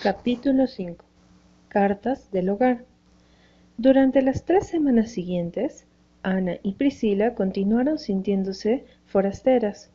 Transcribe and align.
Capítulo 0.00 0.68
5 0.68 1.04
Cartas 1.66 2.30
del 2.30 2.50
hogar 2.50 2.84
Durante 3.78 4.22
las 4.22 4.44
tres 4.44 4.68
semanas 4.68 5.10
siguientes, 5.10 5.88
Ana 6.22 6.58
y 6.62 6.74
Priscila 6.74 7.34
continuaron 7.34 7.98
sintiéndose 7.98 8.84
forasteras. 9.06 9.90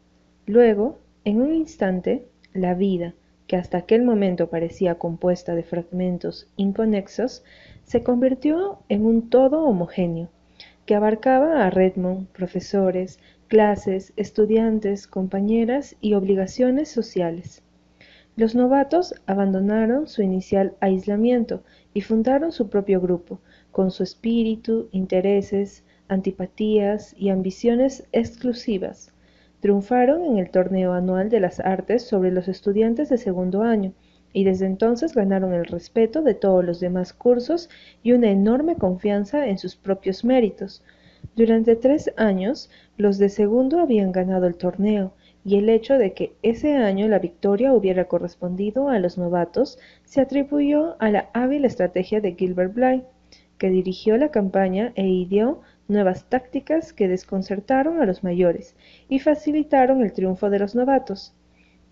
Luego, 0.46 1.00
en 1.24 1.40
un 1.40 1.54
instante, 1.54 2.28
la 2.54 2.74
vida, 2.74 3.14
que 3.48 3.56
hasta 3.56 3.78
aquel 3.78 4.04
momento 4.04 4.50
parecía 4.50 4.96
compuesta 4.96 5.56
de 5.56 5.64
fragmentos 5.64 6.50
inconexos, 6.58 7.46
se 7.86 8.04
convirtió 8.04 8.80
en 8.90 9.06
un 9.06 9.30
todo 9.30 9.64
homogéneo, 9.64 10.28
que 10.86 10.96
abarcaba 10.96 11.66
a 11.66 11.70
Redmond, 11.70 12.28
profesores, 12.28 13.20
clases, 13.48 14.12
estudiantes, 14.18 15.08
compañeras 15.08 15.96
y 16.02 16.16
obligaciones 16.16 16.90
sociales. 16.90 17.64
Los 18.36 18.56
novatos 18.56 19.14
abandonaron 19.28 20.08
su 20.08 20.24
inicial 20.24 20.74
aislamiento 20.80 21.62
y 21.94 22.02
fundaron 22.02 22.52
su 22.52 22.68
propio 22.68 23.00
grupo, 23.00 23.40
con 23.72 23.92
su 23.92 24.02
espíritu, 24.02 24.90
intereses, 24.92 25.84
antipatías 26.08 27.14
y 27.16 27.30
ambiciones 27.30 28.08
exclusivas. 28.12 29.14
Triunfaron 29.60 30.24
en 30.24 30.40
el 30.40 30.50
torneo 30.50 30.94
anual 30.94 31.30
de 31.30 31.42
las 31.42 31.60
artes 31.60 32.02
sobre 32.02 32.32
los 32.32 32.48
estudiantes 32.48 33.10
de 33.10 33.20
segundo 33.20 33.62
año 33.62 33.94
y 34.34 34.46
desde 34.46 34.66
entonces 34.66 35.14
ganaron 35.14 35.54
el 35.54 35.66
respeto 35.66 36.24
de 36.24 36.34
todos 36.34 36.66
los 36.66 36.80
demás 36.80 37.14
cursos 37.14 37.70
y 38.02 38.14
una 38.14 38.32
enorme 38.32 38.78
confianza 38.78 39.48
en 39.48 39.60
sus 39.60 39.76
propios 39.76 40.26
méritos. 40.26 40.84
Durante 41.36 41.76
tres 41.76 42.12
años, 42.18 42.72
los 42.98 43.20
de 43.20 43.30
segundo 43.30 43.80
habían 43.80 44.12
ganado 44.12 44.48
el 44.48 44.56
torneo 44.56 45.14
y 45.46 45.58
el 45.58 45.70
hecho 45.70 45.98
de 45.98 46.14
que 46.14 46.34
ese 46.42 46.76
año 46.76 47.08
la 47.08 47.20
victoria 47.20 47.74
hubiera 47.74 48.06
correspondido 48.06 48.90
a 48.90 49.00
los 49.00 49.18
novatos 49.18 49.78
se 50.06 50.22
atribuyó 50.22 50.96
a 51.00 51.12
la 51.12 51.30
hábil 51.34 51.66
estrategia 51.66 52.22
de 52.22 52.34
Gilbert 52.36 52.74
Blythe, 52.74 53.08
que 53.58 53.70
dirigió 53.70 54.18
la 54.18 54.32
campaña 54.32 54.94
e 54.96 55.08
ideó 55.08 55.62
nuevas 55.88 56.26
tácticas 56.26 56.94
que 56.94 57.08
desconcertaron 57.08 58.02
a 58.02 58.06
los 58.06 58.24
mayores 58.24 58.76
y 59.10 59.20
facilitaron 59.20 60.02
el 60.02 60.14
triunfo 60.14 60.50
de 60.50 60.60
los 60.60 60.76
novatos. 60.76 61.34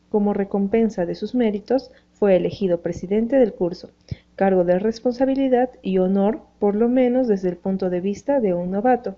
Como 0.09 0.33
recompensa 0.33 1.05
de 1.05 1.16
sus 1.16 1.35
méritos, 1.35 1.91
fue 2.13 2.35
elegido 2.35 2.81
presidente 2.81 3.38
del 3.38 3.53
curso, 3.53 3.89
cargo 4.35 4.63
de 4.63 4.79
responsabilidad 4.79 5.69
y 5.81 5.97
honor 5.97 6.41
por 6.59 6.75
lo 6.75 6.88
menos 6.88 7.27
desde 7.27 7.49
el 7.49 7.57
punto 7.57 7.89
de 7.89 8.02
vista 8.02 8.39
de 8.39 8.53
un 8.53 8.72
novato, 8.72 9.16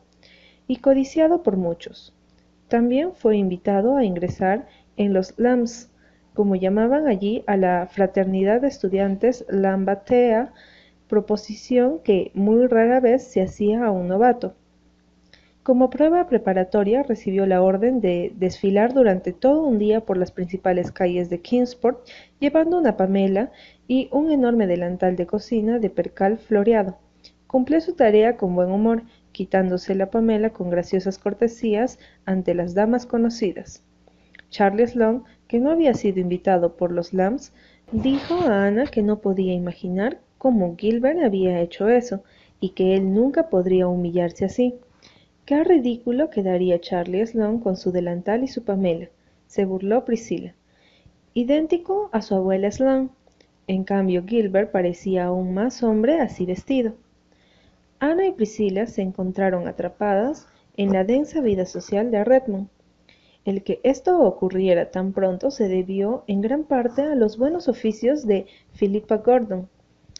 y 0.67 0.77
codiciado 0.77 1.43
por 1.43 1.57
muchos. 1.57 2.13
También 2.67 3.13
fue 3.13 3.37
invitado 3.37 3.97
a 3.97 4.03
ingresar 4.03 4.67
en 4.97 5.13
los 5.13 5.33
Lambs, 5.37 5.91
como 6.33 6.55
llamaban 6.55 7.07
allí 7.07 7.43
a 7.47 7.57
la 7.57 7.87
fraternidad 7.87 8.61
de 8.61 8.67
estudiantes 8.67 9.45
Lambatea, 9.49 10.53
proposición 11.07 11.99
que 12.03 12.31
muy 12.33 12.65
rara 12.67 12.99
vez 12.99 13.23
se 13.23 13.41
hacía 13.41 13.85
a 13.85 13.91
un 13.91 14.07
novato. 14.07 14.55
Como 15.63 15.89
prueba 15.89 16.27
preparatoria 16.27 17.03
recibió 17.03 17.45
la 17.45 17.61
orden 17.61 18.01
de 18.01 18.33
desfilar 18.35 18.93
durante 18.93 19.31
todo 19.31 19.63
un 19.63 19.77
día 19.77 20.01
por 20.01 20.17
las 20.17 20.31
principales 20.31 20.91
calles 20.91 21.29
de 21.29 21.39
Kingsport, 21.39 22.05
llevando 22.39 22.77
una 22.77 22.97
pamela 22.97 23.51
y 23.87 24.09
un 24.11 24.31
enorme 24.31 24.67
delantal 24.67 25.15
de 25.15 25.25
cocina 25.25 25.79
de 25.79 25.89
percal 25.89 26.37
floreado. 26.37 26.97
Cumplió 27.47 27.79
su 27.79 27.93
tarea 27.93 28.35
con 28.35 28.55
buen 28.55 28.71
humor 28.71 29.03
quitándose 29.33 29.95
la 29.95 30.09
pamela 30.09 30.51
con 30.51 30.69
graciosas 30.69 31.17
cortesías 31.17 31.99
ante 32.23 32.53
las 32.53 32.73
damas 32.73 33.05
conocidas. 33.05 33.83
Charles 34.49 34.95
Long, 34.95 35.23
que 35.47 35.59
no 35.59 35.71
había 35.71 35.93
sido 35.95 36.21
invitado 36.21 36.77
por 36.77 36.91
los 36.91 37.13
Lambs, 37.13 37.51
dijo 37.91 38.35
a 38.35 38.67
Ana 38.67 38.85
que 38.85 39.01
no 39.01 39.19
podía 39.19 39.53
imaginar 39.53 40.19
cómo 40.37 40.75
Gilbert 40.77 41.19
había 41.21 41.59
hecho 41.59 41.89
eso 41.89 42.23
y 42.59 42.69
que 42.69 42.95
él 42.95 43.13
nunca 43.13 43.49
podría 43.49 43.87
humillarse 43.87 44.45
así. 44.45 44.75
Qué 45.45 45.63
ridículo 45.63 46.29
quedaría 46.29 46.79
Charlie 46.79 47.25
Sloane 47.25 47.59
con 47.59 47.75
su 47.75 47.91
delantal 47.91 48.43
y 48.43 48.47
su 48.47 48.63
pamela, 48.63 49.09
se 49.47 49.65
burló 49.65 50.05
Priscila. 50.05 50.53
Idéntico 51.33 52.09
a 52.11 52.21
su 52.21 52.35
abuela 52.35 52.71
Sloane. 52.71 53.09
En 53.65 53.83
cambio, 53.83 54.23
Gilbert 54.25 54.71
parecía 54.71 55.25
aún 55.25 55.53
más 55.53 55.81
hombre 55.81 56.19
así 56.19 56.45
vestido. 56.45 56.93
Ana 58.03 58.27
y 58.27 58.33
Priscila 58.33 58.85
se 58.85 59.01
encontraron 59.01 59.65
atrapadas 59.65 60.45
en 60.75 60.91
la 60.91 61.05
densa 61.05 61.39
vida 61.39 61.65
social 61.65 62.11
de 62.11 62.25
Redmond. 62.25 62.67
El 63.45 63.63
que 63.63 63.79
esto 63.83 64.19
ocurriera 64.19 64.91
tan 64.91 65.13
pronto 65.13 65.51
se 65.51 65.69
debió 65.69 66.25
en 66.27 66.41
gran 66.41 66.65
parte 66.65 67.03
a 67.03 67.15
los 67.15 67.37
buenos 67.37 67.69
oficios 67.69 68.27
de 68.27 68.45
Philippa 68.73 69.19
Gordon. 69.19 69.69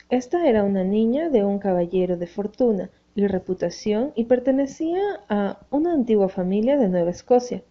Esta 0.10 0.48
era 0.48 0.64
una 0.64 0.86
niña 0.86 1.30
de 1.30 1.44
un 1.44 1.60
caballero 1.60 2.16
de 2.16 2.26
fortuna 2.26 2.90
y 3.16 3.28
reputación 3.28 4.14
y 4.16 4.24
pertenecía 4.24 5.02
a 5.28 5.60
una 5.70 5.92
antigua 5.92 6.30
familia 6.30 6.78
de 6.78 6.88
Nueva 6.88 7.12
Escocia. 7.12 7.64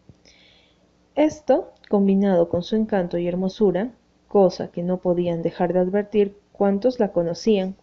Esto, 1.15 1.73
combinado 1.89 2.51
con 2.51 2.63
su 2.63 2.77
encanto 2.77 3.17
y 3.17 3.29
hermosura, 3.29 3.93
cosa 4.29 4.69
que 4.69 4.83
no 4.83 4.99
podían 4.99 5.41
dejar 5.41 5.73
de 5.73 5.79
advertir 5.79 6.37
cuantos 6.53 7.01
la 7.01 7.13
conocían, 7.13 7.77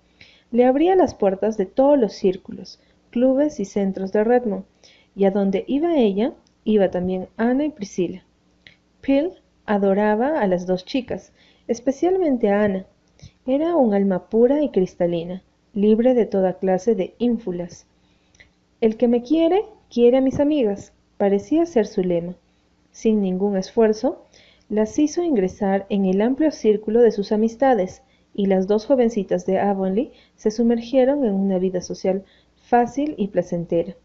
le 0.52 0.66
abría 0.66 0.96
las 0.96 1.14
puertas 1.14 1.58
de 1.58 1.66
todos 1.66 1.98
los 2.00 2.14
círculos, 2.14 2.80
clubes 3.10 3.60
y 3.60 3.66
centros 3.66 4.12
de 4.12 4.24
Redmond, 4.24 4.66
y 5.16 5.26
a 5.26 5.32
donde 5.32 5.64
iba 5.68 5.98
ella, 5.98 6.34
iba 6.64 6.90
también 6.92 7.28
Ana 7.38 7.66
y 7.66 7.70
Priscila. 7.70 8.24
Phil 9.02 9.34
adoraba 9.66 10.40
a 10.40 10.48
las 10.48 10.66
dos 10.66 10.86
chicas, 10.86 11.32
especialmente 11.68 12.50
a 12.50 12.64
Ana. 12.64 12.86
Era 13.46 13.76
un 13.76 13.94
alma 13.94 14.30
pura 14.30 14.64
y 14.64 14.70
cristalina, 14.70 15.44
libre 15.74 16.14
de 16.14 16.26
toda 16.26 16.58
clase 16.58 16.96
de 16.96 17.14
ínfulas. 17.20 17.86
El 18.82 18.98
que 18.98 19.08
me 19.08 19.22
quiere, 19.22 19.66
quiere 19.90 20.18
a 20.18 20.22
mis 20.22 20.40
amigas, 20.40 20.94
parecía 21.18 21.66
ser 21.66 21.86
su 21.86 22.02
lema. 22.02 22.36
Sin 22.92 23.22
ningún 23.22 23.58
esfuerzo, 23.58 24.26
las 24.70 24.98
hizo 25.00 25.24
ingresar 25.24 25.86
en 25.90 26.06
el 26.06 26.22
amplio 26.22 26.52
círculo 26.52 27.02
de 27.02 27.12
sus 27.12 27.32
amistades, 27.32 28.04
y 28.40 28.46
las 28.46 28.68
dos 28.68 28.86
jovencitas 28.86 29.46
de 29.46 29.60
Avonlea 29.60 30.12
se 30.38 30.50
sumergieron 30.50 31.26
en 31.26 31.34
una 31.34 31.60
vida 31.60 31.82
social 31.82 32.24
fácil 32.56 33.14
y 33.18 33.28
placentera, 33.28 33.98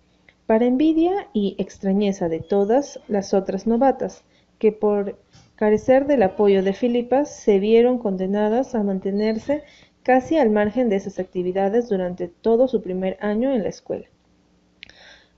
para 0.47 0.65
envidia 0.65 1.29
y 1.33 1.55
extrañeza 1.57 2.29
de 2.29 2.41
todas 2.41 2.99
las 3.07 3.33
otras 3.33 3.69
novatas, 3.69 4.25
que 4.59 4.73
por 4.73 5.21
carecer 5.55 6.09
del 6.09 6.25
apoyo 6.25 6.65
de 6.65 6.73
Filipa 6.73 7.27
se 7.27 7.61
vieron 7.61 8.01
condenadas 8.01 8.75
a 8.75 8.83
mantenerse 8.83 9.63
casi 10.03 10.37
al 10.37 10.51
margen 10.51 10.89
de 10.89 10.97
esas 10.97 11.21
actividades 11.21 11.89
durante 11.89 12.27
todo 12.27 12.67
su 12.67 12.83
primer 12.83 13.17
año 13.21 13.55
en 13.55 13.63
la 13.63 13.69
escuela. 13.69 14.07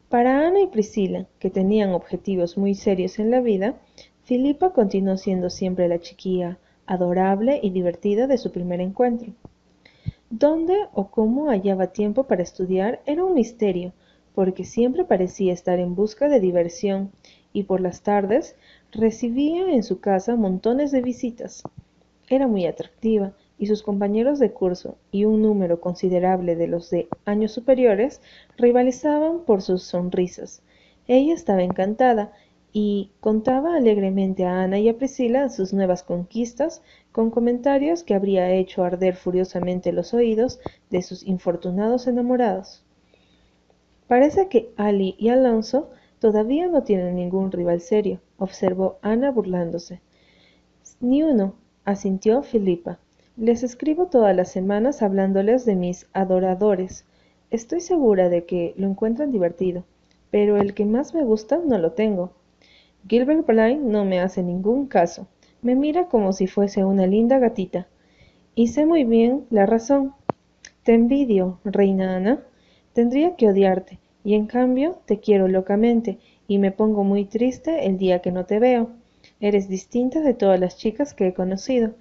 Para 0.09 0.47
Ana 0.47 0.63
y 0.63 0.69
Priscila, 0.69 1.27
que 1.39 1.51
tenían 1.51 1.91
objetivos 1.91 2.57
muy 2.57 2.75
serios 2.75 3.19
en 3.19 3.31
la 3.31 3.43
vida, 3.43 3.75
Filipa 4.25 4.73
continuó 4.73 5.19
siendo 5.19 5.51
siempre 5.51 5.87
la 5.87 5.99
chiquilla 5.99 6.59
adorable 6.87 7.61
y 7.63 7.71
divertida 7.71 8.27
de 8.27 8.39
su 8.39 8.53
primer 8.53 8.81
encuentro. 8.81 9.33
Dónde 10.31 10.75
o 10.93 11.09
cómo 11.09 11.51
hallaba 11.51 11.89
tiempo 11.89 12.25
para 12.25 12.43
estudiar 12.43 13.01
era 13.07 13.25
un 13.25 13.35
misterio, 13.35 13.93
porque 14.35 14.65
siempre 14.65 15.05
parecía 15.05 15.53
estar 15.53 15.79
en 15.79 15.95
busca 15.95 16.29
de 16.29 16.41
diversión 16.41 17.13
y 17.53 17.63
por 17.63 17.81
las 17.81 18.03
tardes 18.03 18.57
recibía 18.93 19.73
en 19.73 19.83
su 19.83 20.01
casa 20.01 20.37
montones 20.37 20.91
de 20.93 21.01
visitas. 21.01 21.63
Era 22.29 22.49
muy 22.49 22.67
atractiva 22.67 23.33
y 23.59 23.67
sus 23.67 23.83
compañeros 23.83 24.39
de 24.39 24.53
curso 24.53 24.99
y 25.11 25.25
un 25.25 25.43
número 25.43 25.81
considerable 25.81 26.57
de 26.57 26.67
los 26.67 26.91
de 26.91 27.09
años 27.25 27.53
superiores 27.53 28.21
rivalizaban 28.59 29.41
por 29.41 29.63
sus 29.63 29.85
sonrisas. 29.85 30.63
Ella 31.09 31.35
estaba 31.35 31.63
encantada 31.63 32.33
y 32.79 33.11
contaba 33.21 33.75
alegremente 33.75 34.45
a 34.45 34.63
Ana 34.63 34.79
y 34.79 34.91
a 34.91 34.99
Priscila 34.99 35.49
sus 35.49 35.73
nuevas 35.73 36.03
conquistas, 36.03 36.83
con 37.11 37.31
comentarios 37.31 38.05
que 38.05 38.13
habría 38.13 38.53
hecho 38.53 38.85
arder 38.85 39.17
furiosamente 39.17 39.93
los 39.93 40.13
oídos 40.13 40.61
de 40.91 41.01
sus 41.01 41.27
infortunados 41.27 42.07
enamorados. 42.07 42.85
Parece 44.09 44.49
que 44.49 44.75
Ali 44.77 45.17
y 45.19 45.31
Alonso 45.31 45.89
todavía 46.19 46.69
no 46.69 46.83
tienen 46.83 47.17
ningún 47.17 47.51
rival 47.51 47.81
serio, 47.81 48.21
observó 48.37 48.99
Ana 49.01 49.31
burlándose. 49.31 50.03
Ni 51.01 51.23
uno, 51.23 51.55
asintió 51.87 52.43
Filipa. 52.43 52.99
Les 53.39 53.63
escribo 53.63 54.09
todas 54.09 54.37
las 54.37 54.51
semanas 54.51 55.01
hablándoles 55.01 55.65
de 55.65 55.77
mis 55.77 56.09
adoradores. 56.13 57.07
Estoy 57.51 57.81
segura 57.81 58.29
de 58.29 58.45
que 58.45 58.75
lo 58.77 58.87
encuentran 58.87 59.33
divertido, 59.33 59.85
pero 60.31 60.59
el 60.59 60.75
que 60.75 60.85
más 60.85 61.15
me 61.15 61.25
gusta 61.25 61.57
no 61.57 61.79
lo 61.79 61.93
tengo. 61.93 62.33
Gilbert 63.09 63.47
Blythe 63.47 63.79
no 63.81 64.05
me 64.05 64.19
hace 64.19 64.43
ningún 64.43 64.89
caso. 64.89 65.29
Me 65.63 65.77
mira 65.77 66.09
como 66.09 66.33
si 66.33 66.49
fuese 66.49 66.85
una 66.85 67.07
linda 67.07 67.39
gatita. 67.39 67.87
Y 68.57 68.69
sé 68.69 68.85
muy 68.85 69.05
bien 69.05 69.45
la 69.51 69.65
razón. 69.65 70.15
Te 70.83 70.95
envidio, 70.95 71.61
reina 71.65 72.17
Ana. 72.17 72.43
Tendría 72.95 73.37
que 73.37 73.49
odiarte, 73.49 74.01
y 74.25 74.35
en 74.35 74.47
cambio 74.47 74.99
te 75.05 75.21
quiero 75.21 75.47
locamente, 75.47 76.19
y 76.49 76.59
me 76.59 76.73
pongo 76.73 77.05
muy 77.05 77.27
triste 77.27 77.87
el 77.87 77.97
día 77.97 78.23
que 78.23 78.33
no 78.33 78.45
te 78.45 78.59
veo. 78.59 78.91
Eres 79.39 79.69
distinta 79.69 80.21
de 80.21 80.35
todas 80.35 80.59
las 80.59 80.77
chicas 80.77 81.15
que 81.15 81.29
he 81.29 81.35
conocido. 81.35 81.95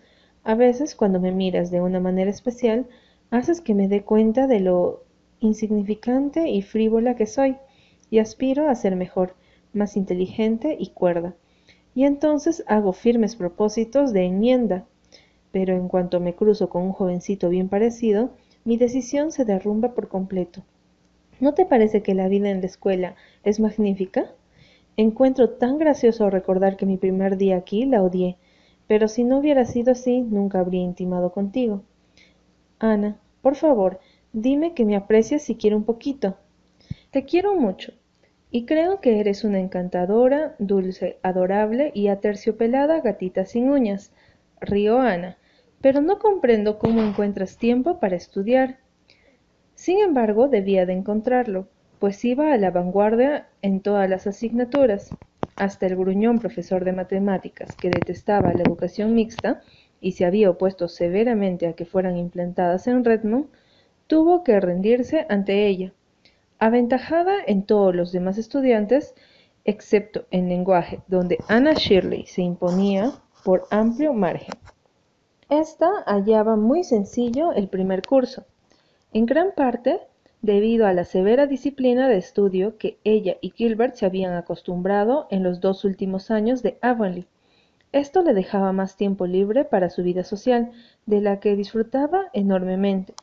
A 0.43 0.55
veces, 0.55 0.95
cuando 0.95 1.19
me 1.19 1.31
miras 1.31 1.69
de 1.69 1.81
una 1.81 1.99
manera 1.99 2.31
especial, 2.31 2.87
haces 3.29 3.61
que 3.61 3.75
me 3.75 3.87
dé 3.87 4.01
cuenta 4.01 4.47
de 4.47 4.59
lo 4.59 5.03
insignificante 5.39 6.49
y 6.49 6.63
frívola 6.63 7.15
que 7.15 7.27
soy, 7.27 7.57
y 8.09 8.17
aspiro 8.17 8.69
a 8.69 8.75
ser 8.75 8.95
mejor, 8.95 9.35
más 9.75 9.97
inteligente 9.97 10.75
y 10.79 10.89
cuerda. 10.89 11.35
Y 11.93 12.05
entonces 12.05 12.63
hago 12.67 12.93
firmes 12.93 13.35
propósitos 13.35 14.13
de 14.13 14.23
enmienda. 14.23 14.85
Pero 15.51 15.75
en 15.75 15.87
cuanto 15.87 16.19
me 16.19 16.35
cruzo 16.35 16.69
con 16.69 16.83
un 16.83 16.91
jovencito 16.91 17.49
bien 17.49 17.69
parecido, 17.69 18.31
mi 18.63 18.77
decisión 18.77 19.31
se 19.31 19.45
derrumba 19.45 19.93
por 19.93 20.07
completo. 20.07 20.63
¿No 21.39 21.53
te 21.53 21.65
parece 21.65 22.01
que 22.01 22.15
la 22.15 22.27
vida 22.27 22.49
en 22.49 22.61
la 22.61 22.67
escuela 22.67 23.15
es 23.43 23.59
magnífica? 23.59 24.31
Encuentro 24.97 25.49
tan 25.51 25.77
gracioso 25.77 26.29
recordar 26.29 26.77
que 26.77 26.85
mi 26.85 26.97
primer 26.97 27.37
día 27.37 27.57
aquí 27.57 27.85
la 27.85 28.01
odié, 28.01 28.37
pero 28.87 29.07
si 29.07 29.23
no 29.23 29.39
hubiera 29.39 29.65
sido 29.65 29.91
así, 29.91 30.21
nunca 30.21 30.59
habría 30.59 30.81
intimado 30.81 31.31
contigo. 31.31 31.83
Ana, 32.79 33.19
por 33.41 33.55
favor, 33.55 33.99
dime 34.31 34.73
que 34.73 34.85
me 34.85 34.95
aprecias 34.95 35.41
siquiera 35.41 35.75
un 35.75 35.83
poquito. 35.83 36.37
Te 37.11 37.25
quiero 37.25 37.55
mucho, 37.55 37.93
y 38.55 38.65
creo 38.65 39.01
que 39.01 39.19
eres 39.19 39.43
una 39.43 39.59
encantadora, 39.59 40.55
dulce, 40.59 41.17
adorable 41.23 41.91
y 41.93 42.07
aterciopelada 42.07 43.01
gatita 43.01 43.43
sin 43.43 43.69
uñas. 43.69 44.13
Río 44.61 45.01
Ana, 45.01 45.37
pero 45.81 45.99
no 45.99 46.19
comprendo 46.19 46.79
cómo 46.79 47.03
encuentras 47.03 47.57
tiempo 47.57 47.99
para 47.99 48.15
estudiar. 48.15 48.77
Sin 49.73 49.99
embargo, 49.99 50.47
debía 50.47 50.85
de 50.85 50.93
encontrarlo, 50.93 51.67
pues 51.99 52.23
iba 52.23 52.53
a 52.53 52.57
la 52.57 52.71
vanguardia 52.71 53.49
en 53.61 53.81
todas 53.81 54.09
las 54.09 54.25
asignaturas. 54.25 55.09
Hasta 55.57 55.87
el 55.87 55.97
gruñón 55.97 56.39
profesor 56.39 56.85
de 56.85 56.93
matemáticas, 56.93 57.75
que 57.75 57.89
detestaba 57.89 58.53
la 58.53 58.63
educación 58.63 59.15
mixta 59.15 59.63
y 59.99 60.13
se 60.13 60.23
había 60.23 60.49
opuesto 60.49 60.87
severamente 60.87 61.67
a 61.67 61.73
que 61.73 61.83
fueran 61.83 62.15
implantadas 62.15 62.87
en 62.87 63.03
Redmond, 63.03 63.47
tuvo 64.07 64.45
que 64.45 64.57
rendirse 64.61 65.25
ante 65.27 65.67
ella, 65.67 65.91
aventajada 66.59 67.35
en 67.45 67.63
todos 67.63 67.95
los 67.95 68.11
demás 68.11 68.37
estudiantes, 68.37 69.15
excepto 69.63 70.25
en 70.31 70.49
lenguaje, 70.49 71.01
donde 71.07 71.37
Anna 71.47 71.73
Shirley 71.73 72.25
se 72.25 72.41
imponía 72.41 73.11
por 73.43 73.67
amplio 73.71 74.13
margen. 74.13 74.55
Esta 75.49 75.89
hallaba 76.05 76.55
muy 76.55 76.83
sencillo 76.83 77.53
el 77.53 77.67
primer 77.67 78.01
curso, 78.01 78.45
en 79.13 79.25
gran 79.25 79.51
parte 79.55 79.99
debido 80.41 80.85
a 80.85 80.93
la 80.93 81.05
severa 81.05 81.47
disciplina 81.47 82.07
de 82.07 82.17
estudio 82.17 82.77
que 82.77 82.99
ella 83.03 83.37
y 83.41 83.51
Gilbert 83.51 83.95
se 83.95 84.05
habían 84.05 84.33
acostumbrado 84.33 85.27
en 85.31 85.41
los 85.43 85.59
dos 85.59 85.85
últimos 85.85 86.29
años 86.29 86.61
de 86.61 86.77
Avonlea. 86.81 87.25
Esto 87.91 88.21
le 88.21 88.33
dejaba 88.33 88.71
más 88.73 88.97
tiempo 88.97 89.25
libre 89.25 89.65
para 89.65 89.89
su 89.89 90.03
vida 90.03 90.23
social, 90.23 90.71
de 91.05 91.21
la 91.21 91.39
que 91.39 91.55
disfrutaba 91.55 92.25
enormemente, 92.33 93.13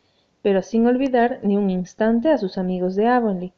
pero 0.43 0.63
sin 0.63 0.87
olvidar 0.87 1.41
ni 1.43 1.57
un 1.57 1.71
instante 1.71 2.29
a 2.29 2.39
sus 2.39 2.59
amigos 2.59 2.97
de 2.97 3.07
Avonlea. 3.07 3.53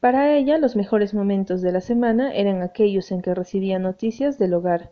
Para 0.00 0.34
ella 0.34 0.58
los 0.58 0.76
mejores 0.76 1.14
momentos 1.14 1.62
de 1.62 1.72
la 1.72 1.80
semana 1.80 2.32
eran 2.34 2.62
aquellos 2.62 3.12
en 3.12 3.22
que 3.22 3.34
recibía 3.34 3.78
noticias 3.78 4.38
del 4.38 4.54
hogar, 4.54 4.90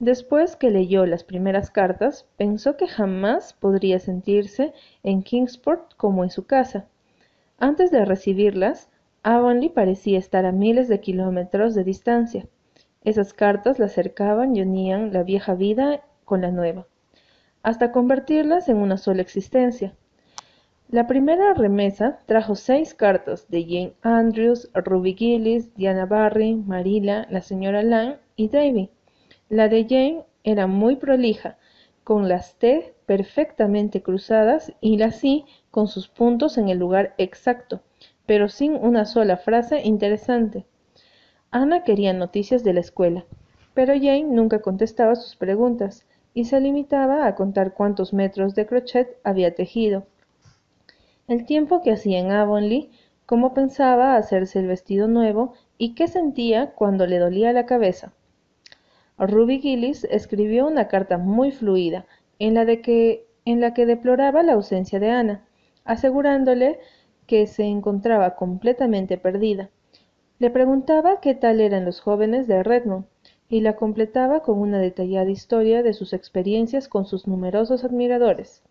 Después 0.00 0.54
que 0.54 0.70
leyó 0.70 1.06
las 1.06 1.24
primeras 1.24 1.72
cartas, 1.72 2.24
pensó 2.36 2.76
que 2.76 2.86
jamás 2.86 3.52
podría 3.52 3.98
sentirse 3.98 4.72
en 5.02 5.24
Kingsport 5.24 5.94
como 5.96 6.22
en 6.22 6.30
su 6.30 6.46
casa. 6.46 6.86
Antes 7.58 7.90
de 7.90 8.04
recibirlas, 8.04 8.90
Avonlea 9.24 9.74
parecía 9.74 10.20
estar 10.20 10.46
a 10.46 10.52
miles 10.52 10.86
de 10.86 11.00
kilómetros 11.00 11.74
de 11.74 11.82
distancia. 11.82 12.46
Esas 13.02 13.32
cartas 13.32 13.80
la 13.80 13.86
acercaban 13.86 14.54
y 14.54 14.62
unían 14.62 15.12
la 15.12 15.24
vieja 15.24 15.54
vida 15.54 16.02
con 16.24 16.42
la 16.42 16.52
nueva, 16.52 16.86
hasta 17.64 17.90
convertirlas 17.90 18.68
en 18.68 18.76
una 18.76 18.98
sola 18.98 19.22
existencia. 19.22 19.94
La 20.90 21.06
primera 21.06 21.52
remesa 21.52 22.18
trajo 22.24 22.54
seis 22.54 22.94
cartas 22.94 23.46
de 23.50 23.62
Jane 23.62 23.92
Andrews, 24.00 24.70
Ruby 24.72 25.12
Gillis, 25.12 25.74
Diana 25.74 26.06
Barry, 26.06 26.54
Marilla, 26.54 27.26
la 27.28 27.42
señora 27.42 27.82
Lang 27.82 28.16
y 28.36 28.48
Davy. 28.48 28.88
La 29.50 29.68
de 29.68 29.82
Jane 29.82 30.24
era 30.44 30.66
muy 30.66 30.96
prolija, 30.96 31.58
con 32.04 32.26
las 32.26 32.54
T 32.54 32.94
perfectamente 33.04 34.00
cruzadas 34.00 34.72
y 34.80 34.96
las 34.96 35.22
I 35.22 35.44
con 35.70 35.88
sus 35.88 36.08
puntos 36.08 36.56
en 36.56 36.70
el 36.70 36.78
lugar 36.78 37.14
exacto, 37.18 37.82
pero 38.24 38.48
sin 38.48 38.72
una 38.72 39.04
sola 39.04 39.36
frase 39.36 39.82
interesante. 39.82 40.64
Ana 41.50 41.84
quería 41.84 42.14
noticias 42.14 42.64
de 42.64 42.72
la 42.72 42.80
escuela, 42.80 43.26
pero 43.74 43.92
Jane 43.92 44.24
nunca 44.24 44.62
contestaba 44.62 45.16
sus 45.16 45.36
preguntas 45.36 46.06
y 46.32 46.46
se 46.46 46.58
limitaba 46.62 47.26
a 47.26 47.34
contar 47.34 47.74
cuántos 47.74 48.14
metros 48.14 48.54
de 48.54 48.64
crochet 48.64 49.18
había 49.22 49.54
tejido, 49.54 50.06
el 51.28 51.44
tiempo 51.44 51.82
que 51.82 51.92
hacía 51.92 52.18
en 52.18 52.30
Avonlea, 52.30 52.86
cómo 53.26 53.52
pensaba 53.52 54.16
hacerse 54.16 54.58
el 54.58 54.66
vestido 54.66 55.06
nuevo 55.06 55.52
y 55.76 55.94
qué 55.94 56.08
sentía 56.08 56.72
cuando 56.72 57.06
le 57.06 57.18
dolía 57.18 57.52
la 57.52 57.66
cabeza. 57.66 58.14
Ruby 59.18 59.60
Gillis 59.60 60.04
escribió 60.04 60.66
una 60.66 60.88
carta 60.88 61.18
muy 61.18 61.52
fluida, 61.52 62.06
en 62.38 62.54
la, 62.54 62.64
que, 62.64 63.26
en 63.44 63.60
la 63.60 63.74
que 63.74 63.84
deploraba 63.84 64.42
la 64.42 64.54
ausencia 64.54 64.98
de 65.00 65.10
Ana, 65.10 65.44
asegurándole 65.84 66.78
que 67.26 67.46
se 67.46 67.64
encontraba 67.64 68.34
completamente 68.36 69.18
perdida. 69.18 69.70
Le 70.38 70.50
preguntaba 70.50 71.20
qué 71.20 71.34
tal 71.34 71.60
eran 71.60 71.84
los 71.84 72.00
jóvenes 72.00 72.46
de 72.46 72.62
Redmond, 72.62 73.04
y 73.50 73.60
la 73.60 73.76
completaba 73.76 74.40
con 74.40 74.58
una 74.58 74.78
detallada 74.78 75.30
historia 75.30 75.82
de 75.82 75.92
sus 75.92 76.12
experiencias 76.12 76.88
con 76.88 77.04
sus 77.06 77.26
numerosos 77.26 77.84
admiradores. 77.84 78.62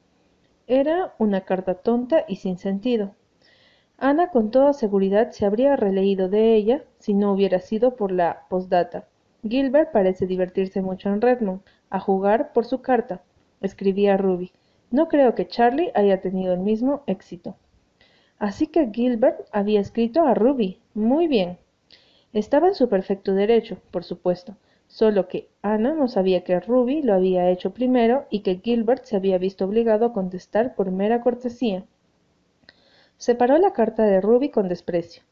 Era 0.67 1.15
una 1.17 1.41
carta 1.41 1.75
tonta 1.75 2.25
y 2.27 2.37
sin 2.37 2.57
sentido. 2.57 3.15
Ana 3.97 4.29
con 4.29 4.51
toda 4.51 4.73
seguridad 4.73 5.31
se 5.31 5.45
habría 5.45 5.75
releído 5.75 6.29
de 6.29 6.55
ella 6.55 6.83
si 6.99 7.13
no 7.13 7.31
hubiera 7.31 7.59
sido 7.59 7.95
por 7.95 8.11
la 8.11 8.45
postdata 8.49 9.07
Gilbert 9.47 9.91
parece 9.91 10.25
divertirse 10.25 10.81
mucho 10.81 11.09
en 11.09 11.21
Redmond, 11.21 11.61
a 11.89 11.99
jugar 11.99 12.53
por 12.53 12.65
su 12.65 12.81
carta, 12.81 13.21
escribía 13.61 14.17
Ruby. 14.17 14.51
No 14.91 15.07
creo 15.07 15.35
que 15.35 15.47
Charlie 15.47 15.91
haya 15.95 16.21
tenido 16.21 16.53
el 16.53 16.59
mismo 16.59 17.03
éxito. 17.07 17.55
Así 18.39 18.67
que 18.67 18.89
Gilbert 18.91 19.47
había 19.51 19.79
escrito 19.79 20.25
a 20.25 20.33
Ruby. 20.33 20.79
Muy 20.93 21.27
bien. 21.27 21.57
Estaba 22.33 22.67
en 22.67 22.75
su 22.75 22.89
perfecto 22.89 23.33
derecho, 23.33 23.77
por 23.91 24.03
supuesto, 24.03 24.55
solo 24.87 25.27
que 25.27 25.49
Ana 25.61 25.93
no 25.93 26.07
sabía 26.07 26.43
que 26.43 26.59
Ruby 26.59 27.01
lo 27.01 27.13
había 27.13 27.49
hecho 27.49 27.73
primero 27.73 28.25
y 28.29 28.39
que 28.41 28.61
Gilbert 28.63 29.05
se 29.05 29.15
había 29.15 29.37
visto 29.37 29.65
obligado 29.65 30.05
a 30.05 30.13
contestar 30.13 30.75
por 30.75 30.91
mera 30.91 31.21
cortesía. 31.21 31.83
Separó 33.17 33.57
la 33.57 33.73
carta 33.73 34.03
de 34.03 34.21
Ruby 34.21 34.49
con 34.49 34.67
desprecio 34.67 35.23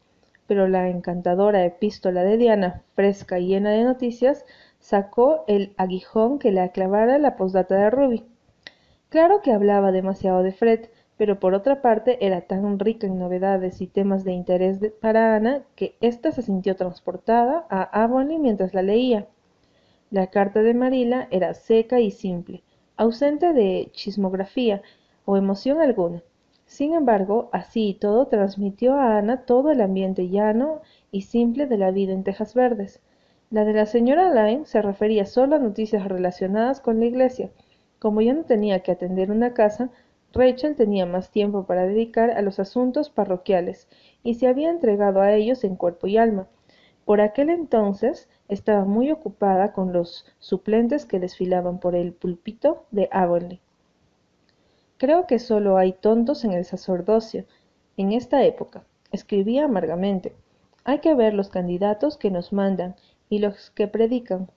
pero 0.48 0.68
la 0.68 0.90
encantadora 0.90 1.66
epístola 1.66 2.24
de 2.24 2.38
Diana, 2.38 2.84
fresca 2.96 3.40
y 3.40 3.48
llena 3.48 3.72
de 3.72 3.84
noticias, 3.84 4.46
sacó 4.80 5.44
el 5.48 5.74
aguijón 5.78 6.40
que 6.40 6.52
le 6.52 6.70
clavara 6.72 7.18
la 7.18 7.36
posdata 7.36 7.76
de 7.76 7.90
Ruby. 7.90 8.26
Claro 9.10 9.42
que 9.42 9.54
hablaba 9.54 9.92
demasiado 9.92 10.44
de 10.44 10.52
Fred, 10.52 10.90
pero 11.18 11.40
por 11.40 11.54
otra 11.54 11.82
parte 11.82 12.26
era 12.26 12.42
tan 12.42 12.78
rica 12.78 13.08
en 13.08 13.18
novedades 13.18 13.82
y 13.82 13.88
temas 13.88 14.24
de 14.24 14.34
interés 14.34 14.80
para 15.02 15.36
Ana 15.36 15.64
que 15.76 15.96
ésta 16.02 16.32
se 16.32 16.42
sintió 16.42 16.76
transportada 16.76 17.66
a 17.70 18.04
Avonlea 18.04 18.38
mientras 18.38 18.74
la 18.74 18.82
leía. 18.82 19.28
La 20.16 20.28
carta 20.28 20.62
de 20.62 20.74
Marila 20.74 21.28
era 21.30 21.54
seca 21.54 22.00
y 22.00 22.10
simple, 22.10 22.64
ausente 22.96 23.52
de 23.52 23.90
chismografía 23.92 24.82
o 25.26 25.36
emoción 25.36 25.82
alguna. 25.82 26.24
Sin 26.66 26.94
embargo, 26.94 27.50
así 27.52 27.90
y 27.90 27.94
todo 27.96 28.28
transmitió 28.28 28.94
a 28.94 29.18
Ana 29.18 29.42
todo 29.42 29.72
el 29.72 29.82
ambiente 29.82 30.30
llano 30.30 30.80
y 31.12 31.24
simple 31.24 31.68
de 31.68 31.78
la 31.78 31.92
vida 31.92 32.14
en 32.14 32.24
Tejas 32.24 32.54
Verdes. 32.54 33.02
La 33.50 33.66
de 33.66 33.74
la 33.74 33.86
señora 33.86 34.34
Lyne 34.34 34.66
se 34.66 34.82
refería 34.82 35.26
solo 35.26 35.58
a 35.58 35.60
noticias 35.60 36.08
relacionadas 36.08 36.80
con 36.80 37.02
la 37.02 37.08
iglesia. 37.08 37.50
Como 38.00 38.22
ya 38.22 38.34
no 38.34 38.46
tenía 38.46 38.80
que 38.84 38.94
atender 38.94 39.32
una 39.32 39.54
casa, 39.54 39.90
Rachel 40.32 40.78
tenía 40.78 41.06
más 41.06 41.30
tiempo 41.30 41.66
para 41.66 41.86
dedicar 41.86 42.32
a 42.32 42.42
los 42.42 42.60
asuntos 42.60 43.10
parroquiales 43.10 43.90
y 44.24 44.36
se 44.36 44.48
había 44.48 44.70
entregado 44.70 45.20
a 45.20 45.34
ellos 45.34 45.66
en 45.66 45.76
cuerpo 45.76 46.08
y 46.08 46.16
alma. 46.16 46.48
Por 47.06 47.22
aquel 47.22 47.50
entonces 47.50 48.28
estaba 48.50 48.84
muy 48.84 49.12
ocupada 49.12 49.72
con 49.72 49.94
los 49.94 50.26
suplentes 50.40 51.06
que 51.06 51.20
desfilaban 51.20 51.80
por 51.80 51.96
el 51.96 52.14
púlpito 52.14 52.86
de 52.92 53.08
Avonlea. 53.12 53.60
Creo 54.98 55.28
que 55.28 55.40
solo 55.40 55.78
hay 55.78 55.94
tontos 55.94 56.44
en 56.46 56.52
el 56.52 56.66
sacerdocio 56.66 57.46
en 57.98 58.12
esta 58.12 58.44
época, 58.44 58.84
escribía 59.12 59.66
amargamente. 59.66 60.34
Hay 60.84 61.00
que 61.00 61.16
ver 61.16 61.34
los 61.34 61.50
candidatos 61.50 62.18
que 62.18 62.32
nos 62.32 62.52
mandan 62.52 62.96
y 63.30 63.40
los 63.40 63.72
que 63.72 63.88
predican. 63.88 64.50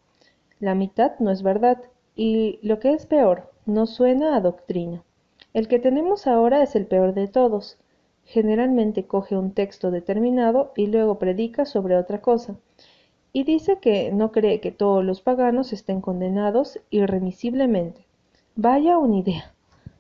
La 0.59 0.75
mitad 0.75 1.19
no 1.19 1.31
es 1.31 1.43
verdad 1.43 1.83
y, 2.17 2.59
lo 2.62 2.81
que 2.81 2.93
es 2.93 3.07
peor, 3.07 3.52
no 3.67 3.87
suena 3.87 4.37
a 4.37 4.40
doctrina. 4.40 5.05
El 5.55 5.69
que 5.69 5.78
tenemos 5.78 6.26
ahora 6.26 6.62
es 6.62 6.75
el 6.75 6.87
peor 6.87 7.14
de 7.14 7.28
todos. 7.28 7.78
Generalmente 8.31 9.07
coge 9.07 9.39
un 9.39 9.53
texto 9.53 9.91
determinado 9.91 10.73
y 10.77 10.89
luego 10.89 11.19
predica 11.19 11.65
sobre 11.65 11.97
otra 11.97 12.21
cosa. 12.21 12.57
Y 13.33 13.45
dice 13.45 13.79
que 13.81 14.13
no 14.13 14.33
cree 14.33 14.61
que 14.61 14.71
todos 14.71 15.03
los 15.03 15.23
paganos 15.23 15.73
estén 15.73 16.03
condenados 16.03 16.79
irremisiblemente. 16.91 18.05
Vaya 18.55 18.99
una 18.99 19.17
idea. 19.17 19.55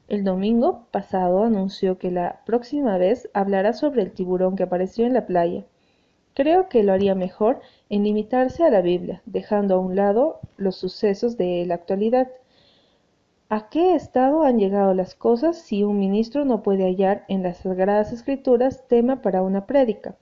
El 0.08 0.24
domingo 0.24 0.84
pasado 0.90 1.42
anunció 1.42 1.96
que 1.96 2.10
la 2.10 2.42
próxima 2.44 2.98
vez 2.98 3.30
hablará 3.32 3.72
sobre 3.72 4.02
el 4.02 4.12
tiburón 4.12 4.56
que 4.56 4.64
apareció 4.64 5.06
en 5.06 5.14
la 5.14 5.24
playa. 5.24 5.64
Creo 6.34 6.68
que 6.68 6.82
lo 6.82 6.92
haría 6.92 7.14
mejor 7.14 7.60
en 7.88 8.04
limitarse 8.04 8.62
a 8.62 8.70
la 8.70 8.82
Biblia, 8.82 9.22
dejando 9.24 9.76
a 9.76 9.78
un 9.78 9.96
lado 9.96 10.40
los 10.58 10.76
sucesos 10.76 11.38
de 11.38 11.64
la 11.64 11.76
actualidad. 11.76 12.28
¿A 13.50 13.70
qué 13.70 13.94
estado 13.94 14.42
han 14.42 14.58
llegado 14.58 14.92
las 14.92 15.14
cosas 15.14 15.56
si 15.56 15.82
un 15.82 15.98
ministro 15.98 16.44
no 16.44 16.62
puede 16.62 16.84
hallar 16.84 17.24
en 17.28 17.42
las 17.42 17.56
Sagradas 17.56 18.12
Escrituras 18.12 18.86
tema 18.88 19.22
para 19.22 19.40
una 19.40 19.64
prédica? 19.64 20.16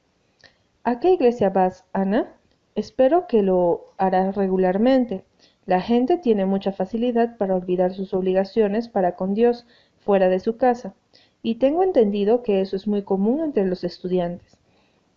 ¿A 0.85 1.01
qué 1.01 1.11
iglesia 1.11 1.51
vas, 1.51 1.85
Ana? 1.93 2.33
Espero 2.77 3.27
que 3.27 3.43
lo 3.43 3.87
harás 3.99 4.37
regularmente. 4.37 5.25
La 5.65 5.81
gente 5.81 6.19
tiene 6.19 6.47
mucha 6.47 6.71
facilidad 6.71 7.37
para 7.37 7.57
olvidar 7.57 7.95
sus 7.95 8.15
obligaciones 8.15 8.89
para 8.89 9.17
con 9.17 9.35
Dios 9.35 9.67
fuera 9.99 10.29
de 10.29 10.39
su 10.39 10.57
casa, 10.57 10.95
y 11.43 11.57
tengo 11.57 11.83
entendido 11.83 12.45
que 12.45 12.61
eso 12.61 12.77
es 12.77 12.87
muy 12.87 13.03
común 13.03 13.41
entre 13.41 13.67
los 13.67 13.83
estudiantes. 13.83 14.57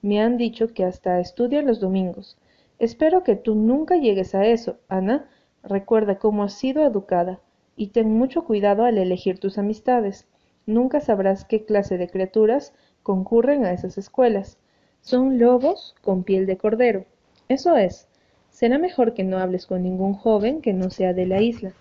Me 0.01 0.19
han 0.19 0.37
dicho 0.37 0.73
que 0.73 0.83
hasta 0.83 1.19
estudian 1.19 1.67
los 1.67 1.79
domingos. 1.79 2.39
Espero 2.79 3.23
que 3.23 3.35
tú 3.35 3.53
nunca 3.53 3.97
llegues 3.97 4.33
a 4.33 4.47
eso, 4.47 4.77
Ana. 4.87 5.29
Recuerda 5.61 6.17
cómo 6.17 6.43
has 6.43 6.53
sido 6.53 6.83
educada, 6.83 7.39
y 7.79 7.88
ten 7.88 8.12
mucho 8.12 8.43
cuidado 8.43 8.83
al 8.83 8.98
elegir 8.98 9.39
tus 9.39 9.57
amistades. 9.57 10.27
Nunca 10.65 11.00
sabrás 11.00 11.45
qué 11.45 11.63
clase 11.63 11.98
de 11.98 12.09
criaturas 12.09 12.74
concurren 13.03 13.63
a 13.63 13.71
esas 13.71 13.98
escuelas. 13.98 14.57
Son 15.00 15.39
lobos 15.39 15.95
con 16.01 16.24
piel 16.25 16.45
de 16.45 16.57
cordero. 16.57 17.05
Eso 17.48 17.77
es, 17.77 18.09
será 18.51 18.79
mejor 18.79 19.13
que 19.13 19.24
no 19.24 19.38
hables 19.38 19.65
con 19.65 19.81
ningún 19.81 20.13
joven 20.13 20.62
que 20.62 20.74
no 20.74 20.89
sea 20.89 21.13
de 21.13 21.25
la 21.25 21.41
isla. 21.41 21.71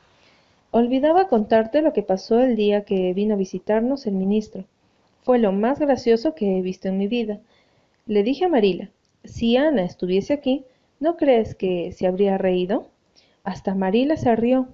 Olvidaba 0.70 1.26
contarte 1.26 1.82
lo 1.82 1.92
que 1.92 2.04
pasó 2.04 2.38
el 2.38 2.54
día 2.54 2.84
que 2.84 3.12
vino 3.12 3.34
a 3.34 3.38
visitarnos 3.38 4.06
el 4.06 4.14
ministro. 4.14 4.66
Fue 5.24 5.40
lo 5.40 5.50
más 5.50 5.80
gracioso 5.80 6.36
que 6.36 6.58
he 6.58 6.62
visto 6.62 6.86
en 6.86 6.98
mi 6.98 7.08
vida. 7.08 7.40
Le 8.06 8.22
dije 8.22 8.44
a 8.44 8.48
Marila, 8.48 8.88
si 9.24 9.56
Ana 9.56 9.82
estuviese 9.82 10.32
aquí, 10.32 10.64
¿no 11.00 11.16
crees 11.16 11.56
que 11.56 11.90
se 11.90 12.06
habría 12.06 12.38
reído? 12.38 12.86
Hasta 13.42 13.74
Marila 13.74 14.16
se 14.16 14.36
rió. 14.36 14.68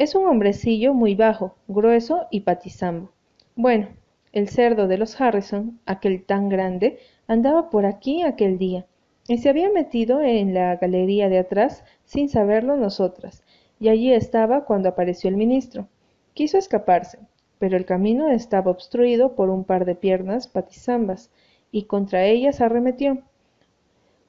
Es 0.00 0.14
un 0.14 0.26
hombrecillo 0.26 0.94
muy 0.94 1.14
bajo, 1.14 1.56
grueso 1.68 2.26
y 2.30 2.40
patizambo. 2.40 3.10
Bueno, 3.54 3.88
el 4.32 4.48
cerdo 4.48 4.88
de 4.88 4.96
los 4.96 5.20
Harrison, 5.20 5.78
aquel 5.84 6.24
tan 6.24 6.48
grande, 6.48 6.98
andaba 7.26 7.68
por 7.68 7.84
aquí 7.84 8.22
aquel 8.22 8.56
día 8.56 8.86
y 9.28 9.36
se 9.36 9.50
había 9.50 9.68
metido 9.68 10.22
en 10.22 10.54
la 10.54 10.76
galería 10.76 11.28
de 11.28 11.36
atrás 11.36 11.84
sin 12.06 12.30
saberlo 12.30 12.76
nosotras, 12.76 13.44
y 13.78 13.90
allí 13.90 14.10
estaba 14.10 14.64
cuando 14.64 14.88
apareció 14.88 15.28
el 15.28 15.36
ministro. 15.36 15.86
Quiso 16.32 16.56
escaparse, 16.56 17.18
pero 17.58 17.76
el 17.76 17.84
camino 17.84 18.30
estaba 18.30 18.70
obstruido 18.70 19.34
por 19.34 19.50
un 19.50 19.64
par 19.64 19.84
de 19.84 19.96
piernas 19.96 20.48
patizambas, 20.48 21.30
y 21.72 21.82
contra 21.82 22.24
ellas 22.24 22.62
arremetió. 22.62 23.18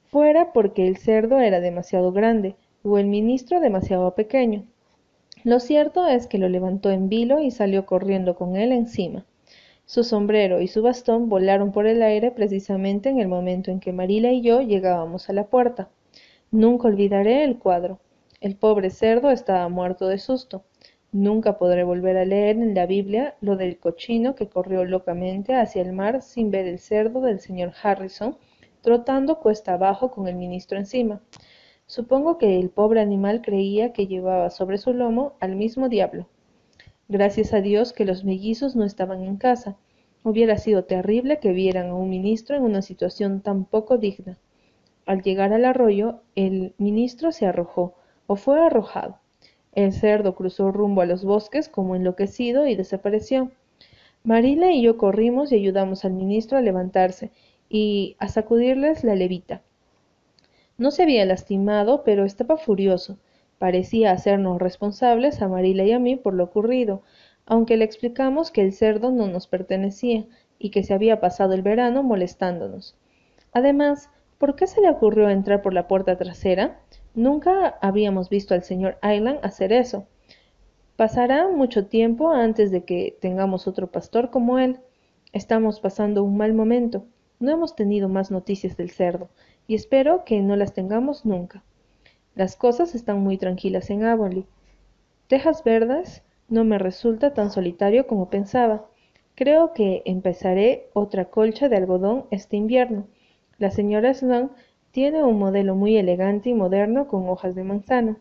Fuera 0.04 0.52
porque 0.52 0.86
el 0.86 0.98
cerdo 0.98 1.40
era 1.40 1.60
demasiado 1.60 2.12
grande, 2.12 2.56
o 2.82 2.98
el 2.98 3.06
ministro 3.06 3.58
demasiado 3.58 4.14
pequeño. 4.14 4.66
Lo 5.44 5.58
cierto 5.60 6.06
es 6.06 6.26
que 6.26 6.38
lo 6.38 6.48
levantó 6.48 6.90
en 6.90 7.08
vilo 7.08 7.40
y 7.40 7.50
salió 7.50 7.84
corriendo 7.84 8.36
con 8.36 8.56
él 8.56 8.72
encima. 8.72 9.24
Su 9.86 10.04
sombrero 10.04 10.60
y 10.60 10.68
su 10.68 10.82
bastón 10.82 11.28
volaron 11.28 11.72
por 11.72 11.86
el 11.86 12.02
aire 12.02 12.30
precisamente 12.30 13.08
en 13.08 13.18
el 13.18 13.28
momento 13.28 13.70
en 13.70 13.80
que 13.80 13.92
Marila 13.92 14.30
y 14.30 14.40
yo 14.40 14.60
llegábamos 14.60 15.28
a 15.28 15.32
la 15.32 15.46
puerta. 15.46 15.90
Nunca 16.50 16.88
olvidaré 16.88 17.44
el 17.44 17.58
cuadro. 17.58 17.98
El 18.40 18.56
pobre 18.56 18.90
cerdo 18.90 19.30
estaba 19.30 19.68
muerto 19.68 20.06
de 20.06 20.18
susto. 20.18 20.64
Nunca 21.10 21.58
podré 21.58 21.84
volver 21.84 22.16
a 22.16 22.24
leer 22.24 22.56
en 22.56 22.74
la 22.74 22.86
Biblia 22.86 23.34
lo 23.40 23.56
del 23.56 23.78
cochino 23.78 24.34
que 24.34 24.48
corrió 24.48 24.84
locamente 24.84 25.54
hacia 25.54 25.82
el 25.82 25.92
mar 25.92 26.22
sin 26.22 26.50
ver 26.50 26.66
el 26.66 26.78
cerdo 26.78 27.20
del 27.20 27.40
señor 27.40 27.72
Harrison 27.82 28.36
trotando 28.82 29.38
cuesta 29.38 29.74
abajo 29.74 30.10
con 30.10 30.28
el 30.28 30.34
ministro 30.36 30.76
encima. 30.76 31.20
Supongo 31.86 32.38
que 32.38 32.58
el 32.58 32.70
pobre 32.70 33.00
animal 33.00 33.42
creía 33.42 33.92
que 33.92 34.06
llevaba 34.06 34.50
sobre 34.50 34.78
su 34.78 34.92
lomo 34.92 35.34
al 35.40 35.56
mismo 35.56 35.88
diablo. 35.88 36.28
Gracias 37.08 37.52
a 37.52 37.60
Dios 37.60 37.92
que 37.92 38.04
los 38.04 38.24
mellizos 38.24 38.76
no 38.76 38.84
estaban 38.84 39.22
en 39.24 39.36
casa. 39.36 39.76
Hubiera 40.22 40.56
sido 40.56 40.84
terrible 40.84 41.40
que 41.40 41.52
vieran 41.52 41.90
a 41.90 41.94
un 41.94 42.08
ministro 42.08 42.56
en 42.56 42.62
una 42.62 42.80
situación 42.80 43.40
tan 43.40 43.64
poco 43.64 43.98
digna. 43.98 44.38
Al 45.04 45.22
llegar 45.22 45.52
al 45.52 45.64
arroyo, 45.64 46.20
el 46.36 46.74
ministro 46.78 47.32
se 47.32 47.44
arrojó, 47.44 47.94
o 48.26 48.36
fue 48.36 48.64
arrojado. 48.64 49.18
El 49.72 49.92
cerdo 49.92 50.34
cruzó 50.34 50.70
rumbo 50.70 51.00
a 51.00 51.06
los 51.06 51.24
bosques 51.24 51.68
como 51.68 51.96
enloquecido 51.96 52.66
y 52.66 52.76
desapareció. 52.76 53.50
Marila 54.22 54.70
y 54.70 54.82
yo 54.82 54.96
corrimos 54.96 55.50
y 55.50 55.56
ayudamos 55.56 56.04
al 56.04 56.12
ministro 56.12 56.56
a 56.56 56.62
levantarse 56.62 57.32
y 57.68 58.16
a 58.20 58.28
sacudirles 58.28 59.02
la 59.02 59.16
levita. 59.16 59.62
No 60.78 60.90
se 60.90 61.04
había 61.04 61.24
lastimado, 61.24 62.02
pero 62.04 62.24
estaba 62.24 62.56
furioso 62.56 63.18
parecía 63.62 64.10
hacernos 64.10 64.60
responsables 64.60 65.40
a 65.40 65.46
Marila 65.46 65.84
y 65.84 65.92
a 65.92 66.00
mí 66.00 66.16
por 66.16 66.34
lo 66.34 66.42
ocurrido, 66.42 67.02
aunque 67.46 67.76
le 67.76 67.84
explicamos 67.84 68.50
que 68.50 68.60
el 68.60 68.72
cerdo 68.72 69.12
no 69.12 69.28
nos 69.28 69.46
pertenecía 69.46 70.24
y 70.58 70.70
que 70.70 70.82
se 70.82 70.94
había 70.94 71.20
pasado 71.20 71.52
el 71.52 71.62
verano 71.62 72.02
molestándonos. 72.02 72.96
Además, 73.52 74.10
¿por 74.38 74.56
qué 74.56 74.66
se 74.66 74.80
le 74.80 74.90
ocurrió 74.90 75.28
entrar 75.28 75.62
por 75.62 75.74
la 75.74 75.86
puerta 75.86 76.18
trasera? 76.18 76.80
Nunca 77.14 77.78
habíamos 77.80 78.30
visto 78.30 78.52
al 78.52 78.64
señor 78.64 78.98
Island 79.00 79.38
hacer 79.44 79.72
eso. 79.72 80.08
Pasará 80.96 81.46
mucho 81.46 81.86
tiempo 81.86 82.32
antes 82.32 82.72
de 82.72 82.82
que 82.82 83.16
tengamos 83.20 83.68
otro 83.68 83.92
pastor 83.92 84.30
como 84.30 84.58
él. 84.58 84.80
Estamos 85.32 85.78
pasando 85.78 86.24
un 86.24 86.36
mal 86.36 86.52
momento. 86.52 87.04
No 87.38 87.52
hemos 87.52 87.76
tenido 87.76 88.08
más 88.08 88.32
noticias 88.32 88.76
del 88.76 88.90
cerdo, 88.90 89.28
y 89.66 89.74
espero 89.74 90.24
que 90.24 90.40
no 90.40 90.56
las 90.56 90.72
tengamos 90.72 91.24
nunca. 91.24 91.62
Las 92.34 92.56
cosas 92.56 92.94
están 92.94 93.20
muy 93.20 93.38
tranquilas 93.38 93.90
en 93.90 94.04
Avonlea. 94.04 94.44
Tejas 95.28 95.64
Verdes 95.64 96.22
no 96.48 96.64
me 96.64 96.78
resulta 96.78 97.34
tan 97.34 97.50
solitario 97.50 98.06
como 98.06 98.30
pensaba. 98.30 98.86
Creo 99.34 99.72
que 99.72 100.02
empezaré 100.04 100.88
otra 100.92 101.26
colcha 101.26 101.68
de 101.68 101.76
algodón 101.76 102.26
este 102.30 102.56
invierno. 102.56 103.06
La 103.58 103.70
señora 103.70 104.12
Sloan 104.12 104.50
tiene 104.90 105.22
un 105.22 105.38
modelo 105.38 105.74
muy 105.74 105.96
elegante 105.96 106.50
y 106.50 106.54
moderno 106.54 107.08
con 107.08 107.28
hojas 107.28 107.54
de 107.54 107.64
manzana. 107.64 108.18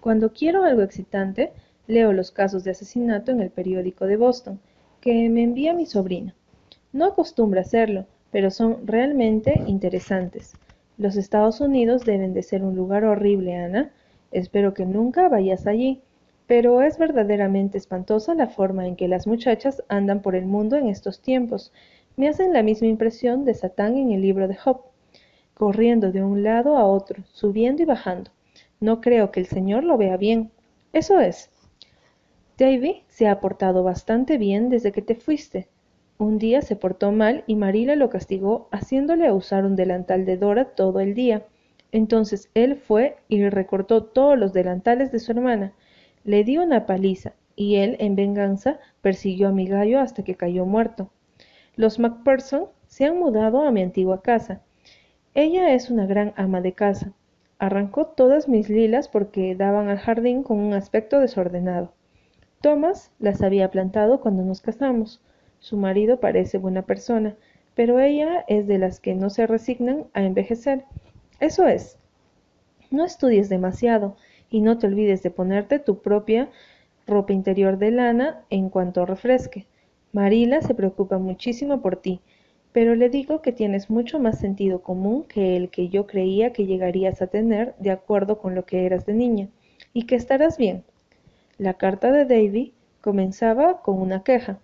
Cuando 0.00 0.32
quiero 0.32 0.64
algo 0.64 0.82
excitante, 0.82 1.52
leo 1.86 2.12
los 2.12 2.30
casos 2.30 2.64
de 2.64 2.70
asesinato 2.70 3.30
en 3.30 3.40
el 3.40 3.50
periódico 3.50 4.06
de 4.06 4.16
Boston, 4.16 4.60
que 5.00 5.28
me 5.28 5.42
envía 5.42 5.74
mi 5.74 5.84
sobrina. 5.84 6.34
No 6.92 7.04
acostumbra 7.04 7.60
hacerlo, 7.60 8.06
pero 8.30 8.50
son 8.50 8.86
realmente 8.86 9.60
interesantes. 9.66 10.54
Los 10.98 11.16
Estados 11.16 11.60
Unidos 11.60 12.04
deben 12.04 12.34
de 12.34 12.42
ser 12.42 12.62
un 12.62 12.76
lugar 12.76 13.04
horrible, 13.04 13.56
Ana. 13.56 13.90
Espero 14.32 14.74
que 14.74 14.84
nunca 14.84 15.28
vayas 15.28 15.66
allí. 15.66 16.02
Pero 16.46 16.82
es 16.82 16.98
verdaderamente 16.98 17.78
espantosa 17.78 18.34
la 18.34 18.48
forma 18.48 18.86
en 18.86 18.96
que 18.96 19.06
las 19.06 19.26
muchachas 19.26 19.84
andan 19.88 20.20
por 20.20 20.34
el 20.34 20.46
mundo 20.46 20.76
en 20.76 20.88
estos 20.88 21.22
tiempos. 21.22 21.72
Me 22.16 22.28
hacen 22.28 22.52
la 22.52 22.62
misma 22.62 22.88
impresión 22.88 23.44
de 23.44 23.54
Satán 23.54 23.96
en 23.96 24.10
el 24.10 24.20
libro 24.20 24.48
de 24.48 24.56
Job, 24.56 24.82
corriendo 25.54 26.10
de 26.10 26.24
un 26.24 26.42
lado 26.42 26.76
a 26.76 26.86
otro, 26.86 27.22
subiendo 27.32 27.82
y 27.82 27.86
bajando. 27.86 28.30
No 28.80 29.00
creo 29.00 29.30
que 29.30 29.40
el 29.40 29.46
Señor 29.46 29.84
lo 29.84 29.96
vea 29.96 30.16
bien. 30.16 30.50
Eso 30.92 31.20
es. 31.20 31.50
Davy 32.58 33.04
se 33.08 33.28
ha 33.28 33.40
portado 33.40 33.82
bastante 33.82 34.36
bien 34.36 34.68
desde 34.70 34.92
que 34.92 35.02
te 35.02 35.14
fuiste. 35.14 35.68
Un 36.20 36.38
día 36.38 36.60
se 36.60 36.76
portó 36.76 37.12
mal 37.12 37.44
y 37.46 37.56
Marila 37.56 37.96
lo 37.96 38.10
castigó 38.10 38.68
haciéndole 38.72 39.32
usar 39.32 39.64
un 39.64 39.74
delantal 39.74 40.26
de 40.26 40.36
Dora 40.36 40.66
todo 40.66 41.00
el 41.00 41.14
día. 41.14 41.46
Entonces 41.92 42.50
él 42.52 42.76
fue 42.76 43.16
y 43.28 43.48
recortó 43.48 44.04
todos 44.04 44.38
los 44.38 44.52
delantales 44.52 45.12
de 45.12 45.18
su 45.18 45.32
hermana. 45.32 45.72
Le 46.24 46.44
dio 46.44 46.62
una 46.62 46.84
paliza 46.84 47.32
y 47.56 47.76
él, 47.76 47.96
en 48.00 48.16
venganza, 48.16 48.80
persiguió 49.00 49.48
a 49.48 49.52
mi 49.52 49.66
gallo 49.66 49.98
hasta 49.98 50.22
que 50.22 50.34
cayó 50.34 50.66
muerto. 50.66 51.08
Los 51.74 51.98
Macpherson 51.98 52.66
se 52.86 53.06
han 53.06 53.18
mudado 53.18 53.62
a 53.62 53.70
mi 53.70 53.80
antigua 53.80 54.20
casa. 54.20 54.60
Ella 55.32 55.72
es 55.72 55.88
una 55.88 56.04
gran 56.04 56.34
ama 56.36 56.60
de 56.60 56.74
casa. 56.74 57.14
Arrancó 57.58 58.08
todas 58.08 58.46
mis 58.46 58.68
lilas 58.68 59.08
porque 59.08 59.54
daban 59.54 59.88
al 59.88 59.98
jardín 59.98 60.42
con 60.42 60.58
un 60.58 60.74
aspecto 60.74 61.18
desordenado. 61.18 61.94
Thomas 62.60 63.10
las 63.18 63.40
había 63.40 63.70
plantado 63.70 64.20
cuando 64.20 64.42
nos 64.42 64.60
casamos. 64.60 65.22
Su 65.60 65.76
marido 65.76 66.18
parece 66.18 66.58
buena 66.58 66.82
persona, 66.82 67.36
pero 67.74 68.00
ella 68.00 68.44
es 68.48 68.66
de 68.66 68.78
las 68.78 68.98
que 68.98 69.14
no 69.14 69.30
se 69.30 69.46
resignan 69.46 70.06
a 70.14 70.22
envejecer. 70.22 70.84
Eso 71.38 71.66
es. 71.66 71.96
No 72.90 73.04
estudies 73.04 73.48
demasiado 73.48 74.16
y 74.50 74.62
no 74.62 74.78
te 74.78 74.88
olvides 74.88 75.22
de 75.22 75.30
ponerte 75.30 75.78
tu 75.78 76.00
propia 76.00 76.48
ropa 77.06 77.32
interior 77.32 77.78
de 77.78 77.90
lana 77.90 78.42
en 78.50 78.68
cuanto 78.68 79.06
refresque. 79.06 79.66
Marila 80.12 80.60
se 80.60 80.74
preocupa 80.74 81.18
muchísimo 81.18 81.80
por 81.80 81.96
ti, 81.96 82.20
pero 82.72 82.94
le 82.94 83.10
digo 83.10 83.42
que 83.42 83.52
tienes 83.52 83.90
mucho 83.90 84.18
más 84.18 84.38
sentido 84.38 84.82
común 84.82 85.24
que 85.24 85.56
el 85.56 85.70
que 85.70 85.88
yo 85.88 86.06
creía 86.06 86.52
que 86.52 86.66
llegarías 86.66 87.20
a 87.22 87.26
tener 87.26 87.74
de 87.78 87.90
acuerdo 87.90 88.38
con 88.38 88.54
lo 88.54 88.64
que 88.64 88.86
eras 88.86 89.06
de 89.06 89.14
niña, 89.14 89.48
y 89.92 90.06
que 90.06 90.14
estarás 90.14 90.56
bien. 90.56 90.84
La 91.58 91.74
carta 91.74 92.10
de 92.10 92.24
Davy 92.24 92.72
comenzaba 93.00 93.82
con 93.82 94.00
una 94.00 94.22
queja. 94.22 94.58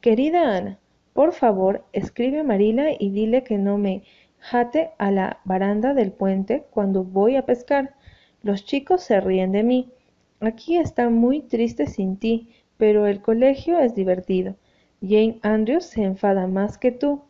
Querida 0.00 0.56
Ana, 0.56 0.78
por 1.12 1.32
favor, 1.32 1.84
escribe 1.92 2.38
a 2.38 2.44
Marila 2.44 2.92
y 2.96 3.10
dile 3.10 3.42
que 3.42 3.58
no 3.58 3.78
me 3.78 4.04
jate 4.38 4.92
a 4.96 5.10
la 5.10 5.40
baranda 5.44 5.92
del 5.92 6.12
puente 6.12 6.64
cuando 6.70 7.02
voy 7.02 7.34
a 7.34 7.44
pescar. 7.44 7.96
Los 8.40 8.64
chicos 8.64 9.02
se 9.02 9.20
ríen 9.20 9.50
de 9.50 9.64
mí. 9.64 9.90
Aquí 10.38 10.76
está 10.76 11.10
muy 11.10 11.40
triste 11.40 11.88
sin 11.88 12.16
ti, 12.16 12.48
pero 12.76 13.08
el 13.08 13.20
colegio 13.20 13.80
es 13.80 13.96
divertido. 13.96 14.54
Jane 15.02 15.40
Andrews 15.42 15.86
se 15.86 16.04
enfada 16.04 16.46
más 16.46 16.78
que 16.78 16.92
tú. 16.92 17.22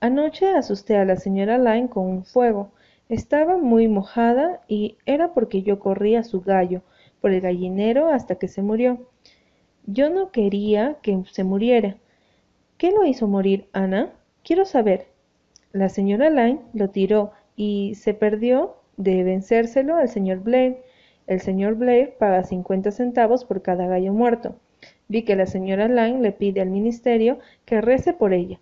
Anoche 0.00 0.50
asusté 0.50 0.98
a 0.98 1.06
la 1.06 1.16
señora 1.16 1.56
Lyne 1.56 1.88
con 1.88 2.06
un 2.06 2.26
fuego. 2.26 2.72
Estaba 3.08 3.56
muy 3.56 3.88
mojada 3.88 4.60
y 4.68 4.98
era 5.06 5.32
porque 5.32 5.62
yo 5.62 5.78
corrí 5.78 6.16
a 6.16 6.22
su 6.22 6.42
gallo 6.42 6.82
por 7.22 7.30
el 7.30 7.40
gallinero 7.40 8.08
hasta 8.08 8.34
que 8.34 8.46
se 8.46 8.60
murió. 8.60 9.08
Yo 9.86 10.10
no 10.10 10.30
quería 10.32 10.98
que 11.00 11.22
se 11.32 11.44
muriera. 11.44 11.96
¿Qué 12.80 12.92
lo 12.92 13.04
hizo 13.04 13.28
morir, 13.28 13.68
Ana? 13.74 14.14
Quiero 14.42 14.64
saber. 14.64 15.08
La 15.70 15.90
señora 15.90 16.30
Lyne 16.30 16.62
lo 16.72 16.88
tiró 16.88 17.32
y 17.54 17.94
se 17.94 18.14
perdió 18.14 18.76
de 18.96 19.22
vencérselo 19.22 19.96
al 19.96 20.08
señor 20.08 20.38
Blair. 20.38 20.78
El 21.26 21.42
señor 21.42 21.74
Blair 21.74 22.14
paga 22.18 22.42
50 22.42 22.90
centavos 22.90 23.44
por 23.44 23.60
cada 23.60 23.86
gallo 23.86 24.14
muerto. 24.14 24.56
Vi 25.08 25.24
que 25.24 25.36
la 25.36 25.44
señora 25.44 25.88
Lyne 25.88 26.22
le 26.22 26.32
pide 26.32 26.62
al 26.62 26.70
ministerio 26.70 27.38
que 27.66 27.82
rece 27.82 28.14
por 28.14 28.32
ella. 28.32 28.58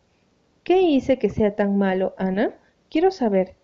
¿Qué 0.65 0.83
hice 0.83 1.21
que 1.21 1.29
sea 1.31 1.55
tan 1.55 1.79
malo, 1.79 2.15
Ana? 2.19 2.55
Quiero 2.91 3.13
saber. 3.13 3.55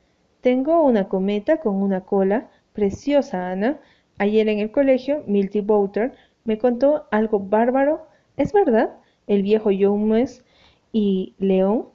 Tengo 0.41 0.85
una 0.85 1.09
cometa 1.09 1.57
con 1.57 1.83
una 1.83 2.03
cola 2.03 2.49
preciosa, 2.73 3.51
Ana. 3.51 3.81
Ayer 4.19 4.49
en 4.49 4.61
el 4.61 4.71
colegio, 4.71 5.25
Milty 5.27 5.63
Bouter 5.63 6.13
me 6.45 6.59
contó 6.59 7.09
algo 7.11 7.41
bárbaro. 7.41 8.07
¿Es 8.37 8.53
verdad? 8.53 9.01
El 9.27 9.43
viejo 9.43 9.71
Jones 9.79 10.45
y 10.93 11.35
León 11.39 11.89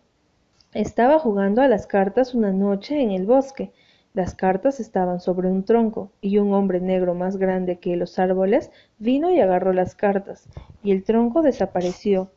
estaba 0.74 1.20
jugando 1.20 1.62
a 1.62 1.68
las 1.68 1.88
cartas 1.88 2.34
una 2.34 2.52
noche 2.52 3.02
en 3.02 3.12
el 3.12 3.26
bosque. 3.26 3.72
Las 4.14 4.34
cartas 4.34 4.80
estaban 4.80 5.20
sobre 5.20 5.48
un 5.50 5.64
tronco, 5.64 6.12
y 6.22 6.40
un 6.40 6.54
hombre 6.54 6.80
negro 6.82 7.14
más 7.14 7.38
grande 7.38 7.78
que 7.78 7.96
los 7.96 8.18
árboles 8.18 8.72
vino 8.98 9.32
y 9.32 9.40
agarró 9.40 9.74
las 9.74 9.96
cartas, 9.96 10.50
y 10.84 10.92
el 10.92 11.04
tronco 11.04 11.44
desapareció, 11.44 12.32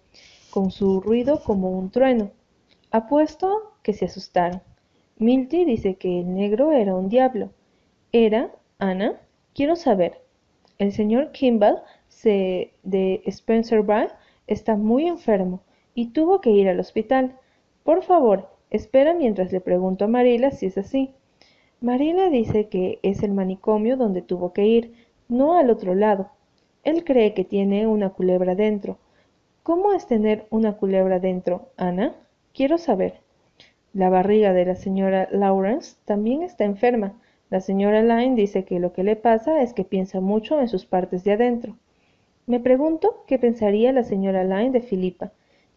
con 0.51 0.71
su 0.71 1.01
ruido 1.01 1.43
como 1.43 1.71
un 1.71 1.91
trueno. 1.91 2.31
Apuesto 2.91 3.73
que 3.83 3.95
se 3.95 4.05
asustaron. 4.05 4.61
Milty 5.17 5.65
dice 5.65 5.95
que 5.95 6.21
el 6.21 6.35
negro 6.35 6.73
era 6.73 6.95
un 6.95 7.09
diablo. 7.09 7.51
¿Era, 8.13 8.51
Ana? 8.79 9.21
Quiero 9.55 9.77
saber. 9.77 10.21
El 10.79 10.93
señor 10.93 11.33
Kimball 11.33 11.83
se, 12.09 12.75
de 12.83 13.23
Spencer 13.27 13.83
está 14.47 14.77
muy 14.77 15.07
enfermo 15.07 15.61
y 15.95 16.09
tuvo 16.09 16.41
que 16.41 16.51
ir 16.51 16.69
al 16.69 16.81
hospital. 16.81 17.37
Por 17.85 18.03
favor, 18.03 18.49
espera 18.71 19.15
mientras 19.15 19.53
le 19.53 19.61
pregunto 19.61 20.05
a 20.05 20.09
Marila 20.09 20.51
si 20.51 20.67
es 20.67 20.79
así. 20.79 21.15
Marila 21.81 22.29
dice 22.29 22.69
que 22.69 22.99
es 23.03 23.23
el 23.23 23.33
manicomio 23.33 23.97
donde 23.97 24.23
tuvo 24.23 24.53
que 24.53 24.67
ir, 24.67 24.95
no 25.29 25.59
al 25.59 25.71
otro 25.71 25.95
lado. 25.95 26.31
Él 26.85 27.05
cree 27.05 27.35
que 27.35 27.45
tiene 27.45 27.87
una 27.87 28.11
culebra 28.11 28.55
dentro. 28.55 28.99
¿Cómo 29.63 29.93
es 29.93 30.07
tener 30.07 30.47
una 30.51 30.77
culebra 30.77 31.21
dentro, 31.21 31.69
Ana? 31.77 32.15
Quiero 32.53 32.79
saber. 32.79 33.21
La 33.93 34.09
barriga 34.09 34.53
de 34.53 34.65
la 34.65 34.75
señora 34.75 35.29
Lawrence 35.31 35.97
también 36.05 36.43
está 36.43 36.65
enferma. 36.65 37.21
La 37.51 37.61
señora 37.61 38.03
Lyne 38.03 38.35
dice 38.35 38.65
que 38.65 38.81
lo 38.81 38.93
que 38.93 39.05
le 39.05 39.17
pasa 39.17 39.63
es 39.63 39.75
que 39.75 39.85
piensa 39.85 40.21
mucho 40.21 40.59
en 40.61 40.69
sus 40.69 40.87
partes 40.87 41.23
de 41.25 41.33
adentro. 41.33 41.77
Me 42.47 42.61
pregunto 42.61 43.25
qué 43.27 43.39
pensaría 43.39 43.93
la 43.93 44.05
señora 44.05 44.45
Lyne 44.45 44.71
de 44.71 44.81
Filipa 44.81 45.33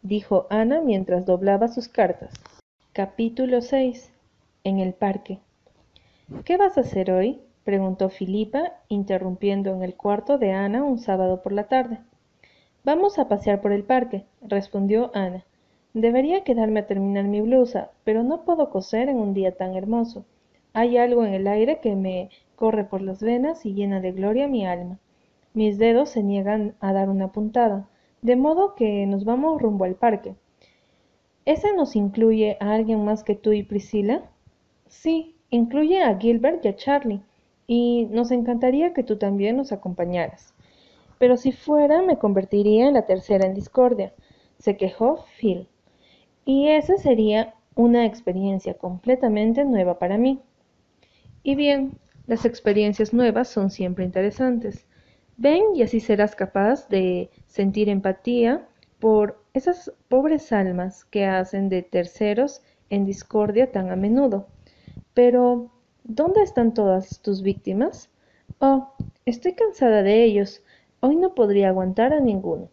dijo 0.06 0.46
Ana 0.52 0.82
mientras 0.82 1.26
doblaba 1.26 1.68
sus 1.68 1.90
cartas. 1.90 2.32
Capítulo 2.94 3.62
6. 3.62 4.14
En 4.64 4.80
el 4.80 4.94
parque. 4.94 5.40
¿Qué 6.44 6.58
vas 6.58 6.78
a 6.78 6.82
hacer 6.82 7.12
hoy? 7.12 7.40
preguntó 7.64 8.10
Filipa, 8.10 8.74
interrumpiendo 8.88 9.74
en 9.74 9.82
el 9.82 9.96
cuarto 9.96 10.38
de 10.38 10.52
Ana 10.52 10.84
un 10.84 11.00
sábado 11.00 11.42
por 11.42 11.54
la 11.54 11.64
tarde. 11.64 11.98
Vamos 12.84 13.18
a 13.18 13.28
pasear 13.28 13.62
por 13.62 13.72
el 13.72 13.84
parque, 13.84 14.26
respondió 14.44 15.10
Ana. 15.16 15.44
Debería 15.96 16.44
quedarme 16.44 16.82
a 16.82 16.88
terminar 16.88 17.24
mi 17.24 17.42
blusa, 17.42 17.90
pero 18.04 18.22
no 18.22 18.44
puedo 18.44 18.70
coser 18.70 19.10
en 19.10 19.18
un 19.18 19.34
día 19.34 19.54
tan 19.54 19.76
hermoso. 19.76 20.24
Hay 20.74 20.98
algo 20.98 21.26
en 21.26 21.34
el 21.34 21.48
aire 21.48 21.80
que 21.80 21.96
me 21.96 22.30
corre 22.56 22.84
por 22.84 23.02
las 23.02 23.24
venas 23.24 23.66
y 23.66 23.74
llena 23.74 24.02
de 24.02 24.12
gloria 24.12 24.48
mi 24.48 24.68
alma. 24.68 25.00
Mis 25.56 25.80
dedos 25.80 26.10
se 26.10 26.22
niegan 26.22 26.76
a 26.80 26.94
dar 26.94 27.10
una 27.10 27.32
puntada 27.32 27.88
de 28.22 28.36
modo 28.36 28.76
que 28.76 29.06
nos 29.06 29.24
vamos 29.24 29.62
rumbo 29.62 29.86
al 29.86 29.96
parque. 29.96 30.36
¿Ese 31.46 31.74
nos 31.74 31.96
incluye 31.96 32.58
a 32.60 32.74
alguien 32.74 33.06
más 33.06 33.24
que 33.24 33.36
tú 33.36 33.54
y 33.54 33.64
Priscila? 33.64 34.24
Sí, 34.88 35.38
incluye 35.50 36.02
a 36.02 36.18
Gilbert 36.18 36.66
y 36.66 36.68
a 36.68 36.76
Charlie, 36.76 37.22
y 37.68 38.08
nos 38.12 38.32
encantaría 38.32 38.94
que 38.94 39.04
tú 39.04 39.18
también 39.18 39.56
nos 39.56 39.72
acompañaras. 39.72 40.54
Pero 41.20 41.38
si 41.38 41.54
fuera, 41.54 42.02
me 42.02 42.18
convertiría 42.18 42.88
en 42.88 42.96
la 42.96 43.06
tercera 43.06 43.46
en 43.48 43.54
discordia, 43.54 44.12
se 44.58 44.76
quejó 44.76 45.24
Phil. 45.40 45.70
Y 46.44 46.68
esa 46.68 46.98
sería 46.98 47.54
una 47.76 48.06
experiencia 48.06 48.74
completamente 48.74 49.64
nueva 49.64 50.00
para 50.00 50.18
mí. 50.18 50.42
Y 51.44 51.56
bien, 51.56 51.94
las 52.28 52.44
experiencias 52.44 53.14
nuevas 53.14 53.48
son 53.48 53.70
siempre 53.70 54.04
interesantes. 54.04 54.88
Ven 55.38 55.76
y 55.76 55.82
así 55.82 56.00
serás 56.00 56.36
capaz 56.36 56.88
de 56.88 57.30
sentir 57.48 57.90
empatía 57.90 58.68
por 59.00 59.44
esas 59.54 59.92
pobres 60.08 60.52
almas 60.52 61.04
que 61.06 61.26
hacen 61.26 61.68
de 61.68 61.82
terceros 61.84 62.62
en 62.90 63.06
discordia 63.06 63.72
tan 63.72 63.90
a 63.90 63.96
menudo. 63.96 64.48
Pero, 65.14 65.72
¿dónde 66.04 66.42
están 66.42 66.74
todas 66.74 67.22
tus 67.22 67.42
víctimas? 67.42 68.10
Oh, 68.60 68.94
estoy 69.26 69.54
cansada 69.54 70.04
de 70.04 70.24
ellos. 70.24 70.64
Hoy 71.02 71.18
no 71.18 71.36
podría 71.36 71.70
aguantar 71.70 72.14
a 72.14 72.22
ninguno. 72.22 72.70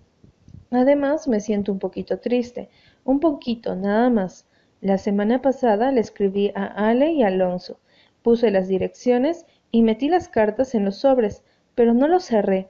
Además, 0.70 1.28
me 1.28 1.40
siento 1.40 1.72
un 1.72 1.78
poquito 1.78 2.18
triste, 2.20 2.70
un 3.04 3.20
poquito 3.20 3.74
nada 3.74 4.08
más. 4.08 4.46
La 4.80 4.98
semana 4.98 5.42
pasada 5.42 5.92
le 5.92 6.00
escribí 6.00 6.52
a 6.54 6.64
Ale 6.64 7.12
y 7.12 7.22
Alonso, 7.22 7.78
puse 8.22 8.50
las 8.50 8.68
direcciones 8.68 9.46
y 9.70 9.82
metí 9.82 10.08
las 10.08 10.28
cartas 10.28 10.74
en 10.74 10.84
los 10.84 10.96
sobres, 10.96 11.42
pero 11.74 11.94
no 11.94 12.08
lo 12.08 12.20
cerré. 12.20 12.68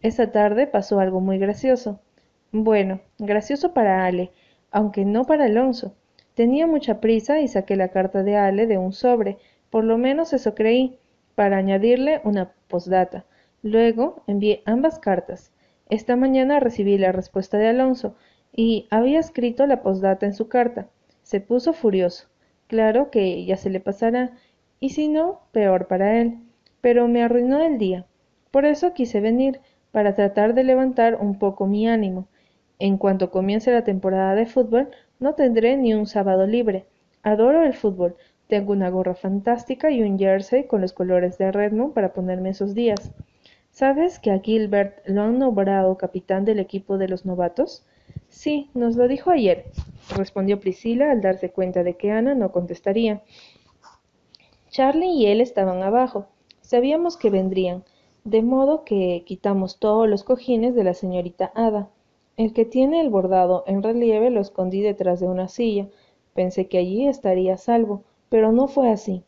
Esa 0.00 0.32
tarde 0.32 0.66
pasó 0.66 1.00
algo 1.00 1.20
muy 1.20 1.38
gracioso. 1.38 2.00
Bueno, 2.50 3.00
gracioso 3.18 3.72
para 3.72 4.04
Ale, 4.04 4.30
aunque 4.70 5.04
no 5.04 5.24
para 5.24 5.44
Alonso. 5.44 5.94
Tenía 6.34 6.66
mucha 6.66 7.00
prisa 7.00 7.40
y 7.40 7.48
saqué 7.48 7.76
la 7.76 7.88
carta 7.88 8.22
de 8.22 8.36
Ale 8.36 8.66
de 8.66 8.78
un 8.78 8.92
sobre, 8.92 9.38
por 9.70 9.84
lo 9.84 9.98
menos 9.98 10.32
eso 10.32 10.54
creí, 10.54 10.98
para 11.34 11.56
añadirle 11.56 12.20
una 12.24 12.52
postdata. 12.68 13.24
Luego 13.62 14.22
envié 14.26 14.62
ambas 14.66 14.98
cartas. 14.98 15.52
Esta 15.88 16.16
mañana 16.16 16.58
recibí 16.58 16.98
la 16.98 17.12
respuesta 17.12 17.58
de 17.58 17.68
Alonso, 17.68 18.16
y 18.54 18.86
había 18.90 19.18
escrito 19.20 19.66
la 19.66 19.82
postdata 19.82 20.26
en 20.26 20.34
su 20.34 20.48
carta. 20.48 20.88
Se 21.22 21.40
puso 21.40 21.72
furioso. 21.72 22.28
Claro 22.66 23.10
que 23.10 23.44
ya 23.44 23.56
se 23.56 23.70
le 23.70 23.80
pasará, 23.80 24.32
y 24.80 24.90
si 24.90 25.08
no, 25.08 25.40
peor 25.52 25.86
para 25.86 26.20
él. 26.20 26.38
Pero 26.80 27.08
me 27.08 27.22
arruinó 27.22 27.62
el 27.62 27.78
día. 27.78 28.06
Por 28.52 28.66
eso 28.66 28.92
quise 28.92 29.20
venir, 29.20 29.60
para 29.92 30.14
tratar 30.14 30.52
de 30.54 30.62
levantar 30.62 31.16
un 31.16 31.38
poco 31.38 31.66
mi 31.66 31.88
ánimo. 31.88 32.28
En 32.78 32.98
cuanto 32.98 33.30
comience 33.30 33.72
la 33.72 33.82
temporada 33.82 34.34
de 34.34 34.46
fútbol, 34.46 34.90
no 35.18 35.34
tendré 35.34 35.76
ni 35.78 35.94
un 35.94 36.06
sábado 36.06 36.46
libre. 36.46 36.84
Adoro 37.22 37.62
el 37.62 37.72
fútbol. 37.72 38.14
Tengo 38.48 38.72
una 38.72 38.90
gorra 38.90 39.14
fantástica 39.14 39.90
y 39.90 40.02
un 40.02 40.18
jersey 40.18 40.66
con 40.66 40.82
los 40.82 40.92
colores 40.92 41.38
de 41.38 41.50
Redmond 41.50 41.94
para 41.94 42.12
ponerme 42.12 42.50
esos 42.50 42.74
días. 42.74 43.12
¿Sabes 43.70 44.18
que 44.18 44.30
a 44.30 44.40
Gilbert 44.40 44.98
lo 45.06 45.22
han 45.22 45.38
nombrado 45.38 45.96
capitán 45.96 46.44
del 46.44 46.58
equipo 46.58 46.98
de 46.98 47.08
los 47.08 47.24
novatos? 47.24 47.86
Sí, 48.28 48.68
nos 48.74 48.96
lo 48.96 49.08
dijo 49.08 49.30
ayer, 49.30 49.64
respondió 50.14 50.60
Priscila 50.60 51.10
al 51.10 51.22
darse 51.22 51.50
cuenta 51.50 51.82
de 51.82 51.96
que 51.96 52.10
Ana 52.10 52.34
no 52.34 52.52
contestaría. 52.52 53.22
Charlie 54.68 55.12
y 55.12 55.26
él 55.26 55.40
estaban 55.40 55.82
abajo. 55.82 56.26
Sabíamos 56.60 57.16
que 57.16 57.30
vendrían 57.30 57.84
de 58.24 58.42
modo 58.42 58.84
que 58.84 59.24
quitamos 59.26 59.78
todos 59.78 60.08
los 60.08 60.22
cojines 60.22 60.74
de 60.74 60.84
la 60.84 60.94
señorita 60.94 61.50
Ada. 61.54 61.88
El 62.36 62.52
que 62.52 62.64
tiene 62.64 63.00
el 63.00 63.10
bordado 63.10 63.64
en 63.66 63.82
relieve 63.82 64.30
lo 64.30 64.40
escondí 64.40 64.80
detrás 64.80 65.20
de 65.20 65.26
una 65.26 65.48
silla. 65.48 65.88
Pensé 66.34 66.68
que 66.68 66.78
allí 66.78 67.06
estaría 67.06 67.56
salvo, 67.56 68.02
pero 68.28 68.52
no 68.52 68.68
fue 68.68 68.90
así. 68.90 69.22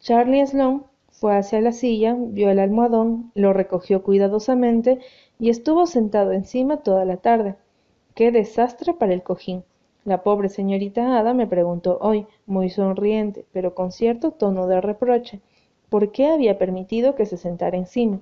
Charlie 0.00 0.46
Sloane 0.46 0.82
fue 1.10 1.36
hacia 1.36 1.60
la 1.60 1.72
silla, 1.72 2.16
vio 2.16 2.48
el 2.50 2.60
almohadón, 2.60 3.32
lo 3.34 3.52
recogió 3.52 4.02
cuidadosamente 4.04 5.00
y 5.40 5.50
estuvo 5.50 5.86
sentado 5.86 6.32
encima 6.32 6.78
toda 6.78 7.04
la 7.04 7.16
tarde. 7.16 7.56
¡Qué 8.14 8.30
desastre 8.30 8.94
para 8.94 9.14
el 9.14 9.22
cojín! 9.22 9.64
La 10.04 10.22
pobre 10.22 10.48
señorita 10.48 11.18
Ada 11.18 11.34
me 11.34 11.46
preguntó 11.46 11.98
hoy, 12.00 12.26
muy 12.46 12.70
sonriente, 12.70 13.44
pero 13.52 13.74
con 13.74 13.90
cierto 13.90 14.30
tono 14.30 14.66
de 14.68 14.80
reproche, 14.80 15.40
por 15.88 16.12
qué 16.12 16.28
había 16.28 16.58
permitido 16.58 17.14
que 17.14 17.26
se 17.26 17.36
sentara 17.36 17.76
encima. 17.76 18.20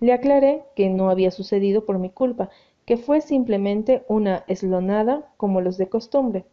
Le 0.00 0.12
aclaré 0.12 0.64
que 0.74 0.90
no 0.90 1.10
había 1.10 1.30
sucedido 1.30 1.84
por 1.84 1.98
mi 1.98 2.10
culpa, 2.10 2.50
que 2.84 2.96
fue 2.96 3.20
simplemente 3.20 4.04
una 4.08 4.44
eslonada 4.46 5.32
como 5.36 5.60
los 5.60 5.78
de 5.78 5.88
costumbre. 5.88 6.44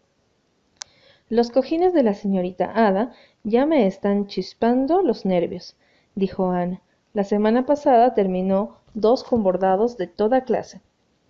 Los 1.29 1.51
cojines 1.51 1.93
de 1.93 2.03
la 2.03 2.13
señorita 2.13 2.71
Ada 2.75 3.11
ya 3.43 3.65
me 3.65 3.87
están 3.87 4.27
chispando 4.27 5.01
los 5.01 5.25
nervios, 5.25 5.75
dijo 6.15 6.51
Ana. 6.51 6.81
La 7.13 7.23
semana 7.23 7.65
pasada 7.65 8.13
terminó 8.13 8.77
dos 8.93 9.23
con 9.23 9.43
bordados 9.43 9.97
de 9.97 10.07
toda 10.07 10.43
clase. 10.43 10.81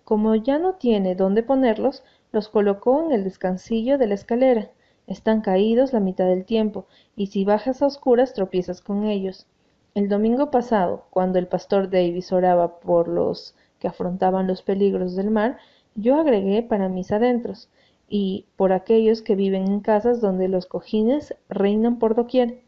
Como 0.04 0.34
ya 0.34 0.58
no 0.58 0.74
tiene 0.74 1.14
dónde 1.14 1.42
ponerlos, 1.42 2.04
los 2.32 2.48
colocó 2.48 3.02
en 3.04 3.12
el 3.12 3.24
descansillo 3.24 3.96
de 3.98 4.06
la 4.06 4.14
escalera. 4.14 4.70
Están 5.06 5.40
caídos 5.40 5.92
la 5.92 6.00
mitad 6.00 6.26
del 6.26 6.44
tiempo, 6.44 6.86
y 7.16 7.26
si 7.26 7.44
bajas 7.44 7.82
a 7.82 7.86
oscuras 7.86 8.32
tropiezas 8.34 8.80
con 8.80 9.04
ellos. 9.04 9.46
El 9.94 10.08
domingo 10.08 10.50
pasado, 10.50 11.06
cuando 11.10 11.38
el 11.38 11.46
pastor 11.46 11.90
Davis 11.90 12.32
oraba 12.32 12.80
por 12.80 13.08
los 13.08 13.54
que 13.78 13.88
afrontaban 13.88 14.46
los 14.46 14.62
peligros 14.62 15.14
del 15.14 15.30
mar, 15.30 15.58
yo 15.94 16.16
agregué 16.16 16.62
para 16.62 16.88
mis 16.88 17.12
adentros, 17.12 17.68
y 18.08 18.46
por 18.56 18.72
aquellos 18.72 19.22
que 19.22 19.34
viven 19.34 19.66
en 19.66 19.80
casas 19.80 20.20
donde 20.20 20.48
los 20.48 20.66
cojines 20.66 21.34
reinan 21.48 21.98
por 21.98 22.14
doquier. 22.14 22.62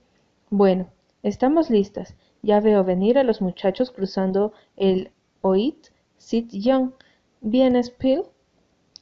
Bueno, 0.51 0.87
estamos 1.23 1.71
listas. 1.71 2.17
Ya 2.43 2.61
veo 2.61 2.85
venir 2.85 3.19
a 3.19 3.25
los 3.25 3.43
muchachos 3.43 3.91
cruzando 3.91 4.53
el 4.77 5.11
Oit 5.41 5.89
Sit 6.17 6.51
Young. 6.53 6.93
¿Vienes, 7.41 7.91
Phil? 7.91 8.23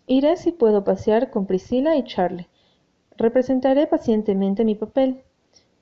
Iré 0.07 0.37
si 0.37 0.53
puedo 0.53 0.85
pasear 0.85 1.31
con 1.31 1.47
Priscilla 1.47 1.97
y 1.97 2.05
Charlie. 2.05 2.49
Representaré 3.17 3.87
pacientemente 3.87 4.65
mi 4.65 4.75
papel. 4.75 5.23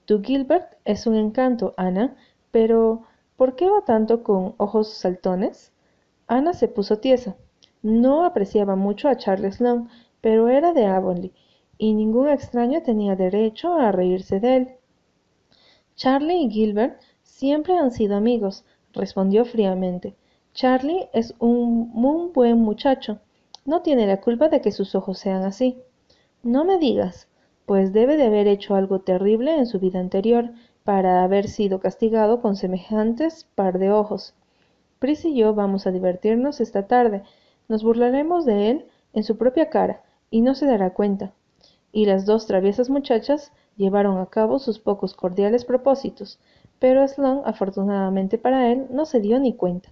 Tu 0.05 0.23
Gilbert 0.23 0.75
es 0.85 1.07
un 1.07 1.16
encanto, 1.16 1.75
Ana, 1.77 2.16
pero 2.51 3.05
¿por 3.37 3.57
qué 3.57 3.71
va 3.71 3.85
tanto 3.85 4.23
con 4.23 4.55
ojos 4.59 4.92
saltones? 4.92 5.73
Ana 6.27 6.53
se 6.53 6.68
puso 6.68 6.99
tiesa. 6.99 7.37
No 7.83 8.25
apreciaba 8.25 8.77
mucho 8.77 9.09
a 9.09 9.16
Charles 9.16 9.61
Long, 9.61 9.88
pero 10.21 10.49
era 10.49 10.73
de 10.73 10.87
Avonlea, 10.87 11.31
y 11.79 11.95
ningún 11.95 12.29
extraño 12.29 12.83
tenía 12.83 13.16
derecho 13.16 13.75
a 13.75 13.92
reírse 13.92 14.38
de 14.38 14.57
él. 14.57 14.68
Charlie 15.97 16.45
y 16.45 16.51
Gilbert 16.51 17.01
siempre 17.23 17.77
han 17.77 17.90
sido 17.92 18.16
amigos, 18.16 18.64
respondió 18.92 19.45
fríamente. 19.45 20.14
Charlie 20.53 21.09
es 21.12 21.35
un 21.38 21.90
muy 21.90 22.31
buen 22.31 22.59
muchacho. 22.59 23.21
No 23.64 23.83
tiene 23.83 24.07
la 24.07 24.21
culpa 24.21 24.49
de 24.49 24.61
que 24.61 24.71
sus 24.71 24.95
ojos 24.95 25.18
sean 25.18 25.42
así. 25.45 25.79
No 26.44 26.64
me 26.64 26.78
digas, 26.78 27.28
pues 27.66 27.92
debe 27.92 28.16
de 28.16 28.26
haber 28.26 28.48
hecho 28.48 28.74
algo 28.74 28.98
terrible 28.98 29.57
en 29.57 29.66
su 29.66 29.78
vida 29.78 30.00
anterior 30.00 30.50
para 30.83 31.22
haber 31.22 31.46
sido 31.46 31.78
castigado 31.78 32.40
con 32.42 32.57
semejantes 32.57 33.46
par 33.55 33.78
de 33.78 33.92
ojos. 33.92 34.35
Pris 34.98 35.24
y 35.24 35.37
yo 35.37 35.55
vamos 35.55 35.87
a 35.87 35.92
divertirnos 35.92 36.61
esta 36.61 36.88
tarde. 36.88 37.22
Nos 37.68 37.85
burlaremos 37.85 38.44
de 38.44 38.70
él 38.70 38.87
en 39.12 39.22
su 39.22 39.38
propia 39.38 39.70
cara, 39.70 40.02
y 40.33 40.40
no 40.40 40.57
se 40.57 40.66
dará 40.66 40.94
cuenta. 40.94 41.33
Y 41.92 42.07
las 42.07 42.26
dos 42.26 42.48
traviesas 42.48 42.90
muchachas 42.90 43.52
llevaron 43.76 44.18
a 44.18 44.26
cabo 44.26 44.59
sus 44.59 44.81
pocos 44.81 45.14
cordiales 45.14 45.64
propósitos, 45.64 46.40
pero 46.81 47.07
Sloan, 47.07 47.42
afortunadamente 47.44 48.37
para 48.37 48.72
él, 48.72 48.87
no 48.90 49.07
se 49.07 49.20
dio 49.20 49.38
ni 49.38 49.55
cuenta. 49.55 49.90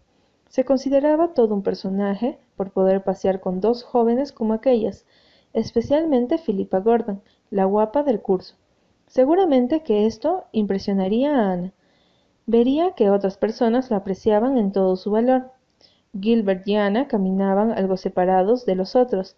Se 0.49 0.65
consideraba 0.65 1.29
todo 1.29 1.55
un 1.55 1.63
personaje 1.63 2.39
por 2.57 2.73
poder 2.73 3.05
pasear 3.05 3.39
con 3.39 3.61
dos 3.61 3.85
jóvenes 3.85 4.33
como 4.33 4.55
aquellas, 4.55 5.05
especialmente 5.53 6.39
Philippa 6.39 6.81
Gordon, 6.81 7.23
la 7.51 7.65
guapa 7.65 8.03
del 8.03 8.21
curso. 8.21 8.55
Seguramente 9.07 9.83
que 9.83 10.07
esto 10.07 10.45
impresionaría 10.53 11.35
a 11.35 11.53
Ana. 11.53 11.73
Vería 12.47 12.93
que 12.93 13.11
otras 13.11 13.37
personas 13.37 13.91
la 13.91 13.99
apreciaban 13.99 14.57
en 14.57 14.73
todo 14.73 14.97
su 14.97 15.11
valor. 15.11 15.51
Gilbert 16.19 16.67
y 16.67 16.77
Ana 16.77 17.09
caminaban 17.09 17.73
algo 17.73 17.97
separados 17.97 18.67
de 18.67 18.75
los 18.75 18.97
otros, 18.97 19.37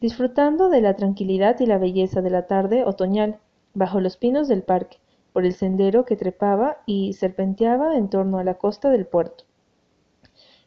disfrutando 0.00 0.68
de 0.68 0.80
la 0.80 0.94
tranquilidad 0.94 1.58
y 1.60 1.66
la 1.66 1.78
belleza 1.78 2.22
de 2.22 2.30
la 2.30 2.46
tarde 2.46 2.84
otoñal, 2.84 3.38
bajo 3.74 4.00
los 4.00 4.16
pinos 4.16 4.48
del 4.48 4.62
parque, 4.62 4.98
por 5.32 5.44
el 5.44 5.54
sendero 5.54 6.04
que 6.04 6.16
trepaba 6.16 6.78
y 6.86 7.12
serpenteaba 7.12 7.96
en 7.96 8.08
torno 8.08 8.38
a 8.38 8.44
la 8.44 8.54
costa 8.54 8.90
del 8.90 9.06
puerto. 9.06 9.44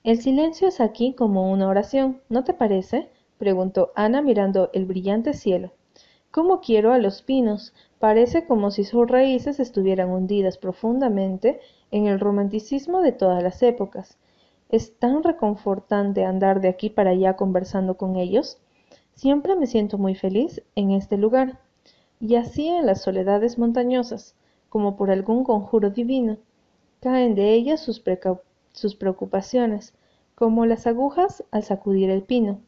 El 0.04 0.21
silencio 0.21 0.67
es 0.67 0.80
aquí 0.80 1.13
como 1.13 1.52
una 1.52 1.67
oración, 1.67 2.21
¿no 2.30 2.43
te 2.43 2.54
parece? 2.54 3.10
Preguntó 3.39 3.91
Ana 3.95 4.21
mirando 4.21 4.69
el 4.73 4.86
brillante 4.86 5.34
cielo. 5.34 5.71
¿Cómo 6.30 6.60
quiero 6.60 6.91
a 6.91 6.99
los 6.99 7.23
pinos? 7.23 7.73
Parece 7.97 8.45
como 8.45 8.69
si 8.69 8.84
sus 8.84 9.10
raíces 9.10 9.60
estuvieran 9.60 10.12
hundidas 10.12 10.60
profundamente 10.60 11.60
en 11.89 12.06
el 12.06 12.19
romanticismo 12.19 13.02
de 13.02 13.13
todas 13.13 13.41
las 13.41 13.63
épocas. 13.63 14.17
Es 14.69 14.99
tan 14.99 15.23
reconfortante 15.23 16.25
andar 16.25 16.62
de 16.62 16.67
aquí 16.67 16.91
para 16.91 17.12
allá 17.12 17.36
conversando 17.36 17.97
con 17.97 18.17
ellos. 18.17 18.60
Siempre 19.15 19.56
me 19.56 19.65
siento 19.65 19.97
muy 19.97 20.13
feliz 20.13 20.62
en 20.75 20.91
este 20.91 21.17
lugar. 21.17 21.60
Y 22.19 22.36
así 22.36 22.67
en 22.67 22.86
las 22.86 23.02
soledades 23.02 23.58
montañosas, 23.58 24.36
como 24.67 24.97
por 24.97 25.10
algún 25.10 25.43
conjuro 25.43 25.89
divino, 25.89 26.38
caen 26.99 27.34
de 27.34 27.54
ellas 27.54 27.80
sus, 27.80 28.04
sus 28.73 28.95
preocupaciones, 28.95 29.93
como 30.36 30.65
las 30.65 30.86
agujas 30.86 31.43
al 31.52 31.63
sacudir 31.63 32.10
el 32.10 32.21
pino. 32.21 32.60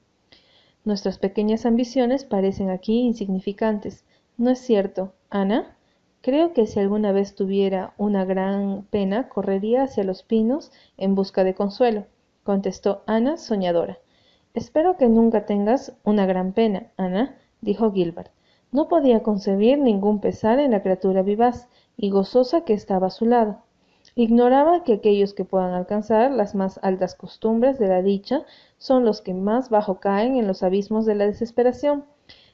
Nuestras 0.84 1.20
pequeñas 1.20 1.65
ambiciones 1.65 2.26
parecen 2.26 2.70
aquí 2.72 3.02
insignificantes. 3.02 4.04
¿No 4.38 4.50
es 4.50 4.60
cierto, 4.60 5.13
Ana? 5.30 5.78
Creo 6.22 6.54
que 6.54 6.65
si 6.65 6.80
alguna 6.80 7.12
vez 7.12 7.36
tuviera 7.36 7.94
una 7.98 8.26
gran 8.26 8.88
pena, 8.89 9.30
correría 9.30 9.84
hacia 9.84 10.04
los 10.04 10.24
pinos 10.24 10.72
en 10.98 11.13
busca 11.13 11.44
de 11.44 11.54
consuelo, 11.54 12.06
contestó 12.44 13.04
Ana 13.06 13.38
soñadora. 13.38 14.00
Espero 14.54 14.98
que 14.98 15.08
nunca 15.08 15.46
tengas 15.46 15.94
una 16.04 16.26
gran 16.26 16.54
pena, 16.54 16.91
Ana, 16.98 17.38
dijo 17.62 17.91
Gilbert. 17.91 18.32
No 18.72 18.88
podía 18.88 19.22
concebir 19.22 19.78
ningún 19.78 20.20
pesar 20.20 20.60
en 20.60 20.72
la 20.72 20.82
criatura 20.82 21.22
vivaz 21.22 21.67
y 21.96 22.10
gozosa 22.10 22.62
que 22.62 22.74
estaba 22.74 23.08
a 23.08 23.12
su 23.12 23.26
lado. 23.26 23.63
Ignoraba 24.15 24.84
que 24.84 24.93
aquellos 24.93 25.34
que 25.34 25.45
puedan 25.45 25.74
alcanzar 25.74 26.32
las 26.32 26.54
más 26.54 26.80
altas 26.84 27.15
costumbres 27.15 27.80
de 27.80 27.88
la 27.88 28.02
dicha 28.02 28.43
son 28.78 29.06
los 29.06 29.21
que 29.21 29.34
más 29.34 29.69
bajo 29.69 30.02
caen 30.02 30.36
en 30.36 30.47
los 30.47 30.63
abismos 30.63 31.06
de 31.06 31.15
la 31.15 31.26
desesperación, 31.26 32.04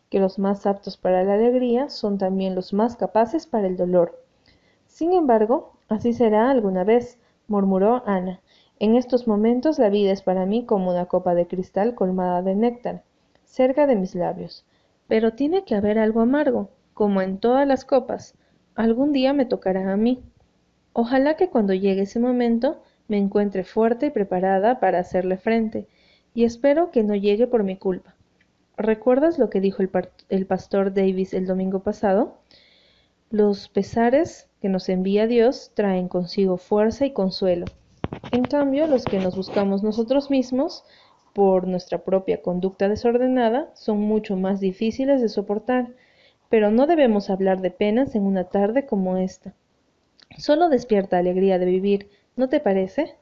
que 0.09 0.19
los 0.19 0.37
más 0.37 0.67
aptos 0.67 0.97
para 0.97 1.23
la 1.23 1.33
alegría 1.33 1.89
son 1.89 2.19
también 2.19 2.53
los 2.53 2.73
más 2.73 2.95
capaces 2.95 3.47
para 3.47 3.65
el 3.65 3.75
dolor. 3.75 4.23
Sin 4.85 5.13
embargo, 5.13 5.73
así 5.89 6.13
será 6.13 6.51
alguna 6.51 6.83
vez, 6.83 7.17
murmuró 7.47 8.03
Ana. 8.05 8.39
En 8.79 8.95
estos 8.95 9.27
momentos 9.27 9.79
la 9.79 9.89
vida 9.89 10.11
es 10.11 10.21
para 10.21 10.45
mí 10.45 10.63
como 10.63 10.91
una 10.91 11.07
copa 11.07 11.33
de 11.33 11.47
cristal 11.47 11.95
colmada 11.95 12.43
de 12.43 12.53
néctar, 12.53 13.03
cerca 13.45 13.87
de 13.87 13.95
mis 13.95 14.13
labios. 14.13 14.63
Pero 15.07 15.33
tiene 15.33 15.63
que 15.63 15.73
haber 15.73 15.97
algo 15.97 16.21
amargo, 16.21 16.69
como 16.93 17.21
en 17.23 17.39
todas 17.39 17.67
las 17.67 17.83
copas. 17.83 18.35
Algún 18.75 19.11
día 19.11 19.33
me 19.33 19.45
tocará 19.45 19.91
a 19.91 19.97
mí. 19.97 20.21
Ojalá 20.99 21.35
que 21.35 21.49
cuando 21.49 21.75
llegue 21.75 22.01
ese 22.01 22.19
momento 22.19 22.81
me 23.07 23.19
encuentre 23.19 23.63
fuerte 23.63 24.07
y 24.07 24.09
preparada 24.09 24.79
para 24.79 24.97
hacerle 24.97 25.37
frente, 25.37 25.85
y 26.33 26.43
espero 26.43 26.89
que 26.89 27.03
no 27.03 27.13
llegue 27.13 27.45
por 27.45 27.63
mi 27.63 27.77
culpa. 27.77 28.15
¿Recuerdas 28.77 29.37
lo 29.37 29.51
que 29.51 29.61
dijo 29.61 29.83
el, 29.83 30.45
pastor 30.47 30.95
Davis 30.95 31.35
el 31.35 31.45
domingo 31.45 31.83
pasado? 31.83 32.39
Los 33.29 33.69
pesares 33.69 34.49
que 34.59 34.69
nos 34.69 34.89
envía 34.89 35.27
Dios 35.27 35.69
traen 35.75 36.07
consigo 36.07 36.57
fuerza 36.57 37.05
y 37.05 37.13
consuelo. 37.13 37.67
En 38.31 38.45
cambio, 38.45 38.87
los 38.87 39.05
que 39.05 39.19
nos 39.19 39.35
buscamos 39.35 39.83
nosotros 39.83 40.31
mismos, 40.31 40.83
por 41.33 41.67
nuestra 41.67 41.99
propia 41.99 42.41
conducta 42.41 42.89
desordenada, 42.89 43.69
son 43.75 43.99
mucho 43.99 44.35
más 44.35 44.59
difíciles 44.59 45.21
de 45.21 45.29
soportar. 45.29 45.89
Pero 46.49 46.71
no 46.71 46.87
debemos 46.87 47.29
hablar 47.29 47.61
de 47.61 47.69
penas 47.69 48.15
en 48.15 48.23
una 48.23 48.45
tarde 48.45 48.87
como 48.87 49.17
esta. 49.17 49.53
Solo 50.37 50.69
despierta 50.69 51.17
alegría 51.17 51.59
de 51.59 51.65
vivir, 51.65 52.09
¿no 52.35 52.49
te 52.49 52.59
parece? 52.59 53.15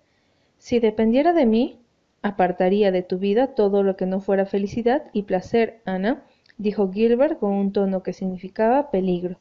Si 0.58 0.80
dependiera 0.80 1.34
de 1.34 1.46
mí, 1.46 1.80
apartaría 2.22 2.92
de 2.92 3.04
tu 3.04 3.20
vida 3.20 3.54
todo 3.54 3.84
lo 3.84 3.96
que 3.96 4.06
no 4.06 4.20
fuera 4.20 4.46
felicidad 4.46 5.04
y 5.14 5.24
placer, 5.24 5.82
Ana, 5.86 6.24
dijo 6.58 6.92
Gilbert 6.92 7.40
con 7.40 7.52
un 7.54 7.72
tono 7.72 8.04
que 8.04 8.14
significaba 8.14 8.90
peligro. 8.90 9.38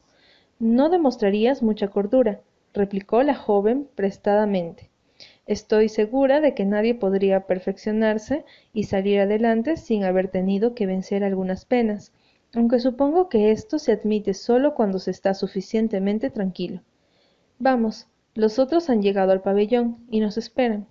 No 0.59 0.89
demostrarías 0.89 1.63
mucha 1.63 1.89
cordura, 1.89 2.41
replicó 2.73 3.23
la 3.23 3.35
joven 3.35 3.89
prestadamente. 3.95 4.91
Estoy 5.47 5.89
segura 5.89 6.41
de 6.41 6.55
que 6.55 6.65
nadie 6.65 6.95
podría 6.95 7.47
perfeccionarse 7.47 8.45
y 8.73 8.85
salir 8.85 9.21
adelante 9.21 9.77
sin 9.77 10.05
haber 10.05 10.29
tenido 10.29 10.75
que 10.75 10.87
vencer 10.87 11.25
algunas 11.25 11.65
penas, 11.65 12.13
aunque 12.55 12.79
supongo 12.79 13.29
que 13.29 13.51
esto 13.51 13.79
se 13.79 13.93
admite 13.93 14.35
solo 14.35 14.75
cuando 14.75 14.99
se 14.99 15.11
está 15.11 15.35
suficientemente 15.35 16.31
tranquilo. 16.31 16.83
Vamos, 17.65 18.09
los 18.35 18.59
otros 18.59 18.91
han 18.91 19.01
llegado 19.01 19.33
al 19.33 19.41
pabellón 19.41 19.97
y 20.11 20.21
nos 20.21 20.37
esperan. 20.37 20.87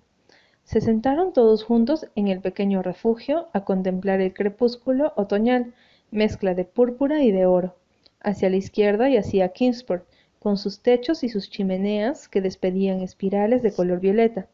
Se 0.64 0.80
sentaron 0.80 1.32
todos 1.32 1.62
juntos 1.62 2.08
en 2.16 2.26
el 2.26 2.40
pequeño 2.40 2.82
refugio 2.82 3.46
a 3.52 3.64
contemplar 3.64 4.20
el 4.20 4.34
crepúsculo 4.34 5.12
otoñal, 5.14 5.72
mezcla 6.10 6.52
de 6.52 6.64
púrpura 6.64 7.22
y 7.22 7.30
de 7.30 7.46
oro. 7.46 7.76
Hacia 8.18 8.50
la 8.50 8.56
izquierda 8.56 9.08
yacía 9.08 9.50
Kingsport, 9.50 10.04
con 10.40 10.56
sus 10.56 10.82
techos 10.82 11.22
y 11.22 11.28
sus 11.28 11.48
chimeneas 11.48 12.28
que 12.28 12.40
despedían 12.40 13.02
espirales 13.02 13.62
de 13.62 13.72
color 13.72 14.00
violeta. 14.00 14.48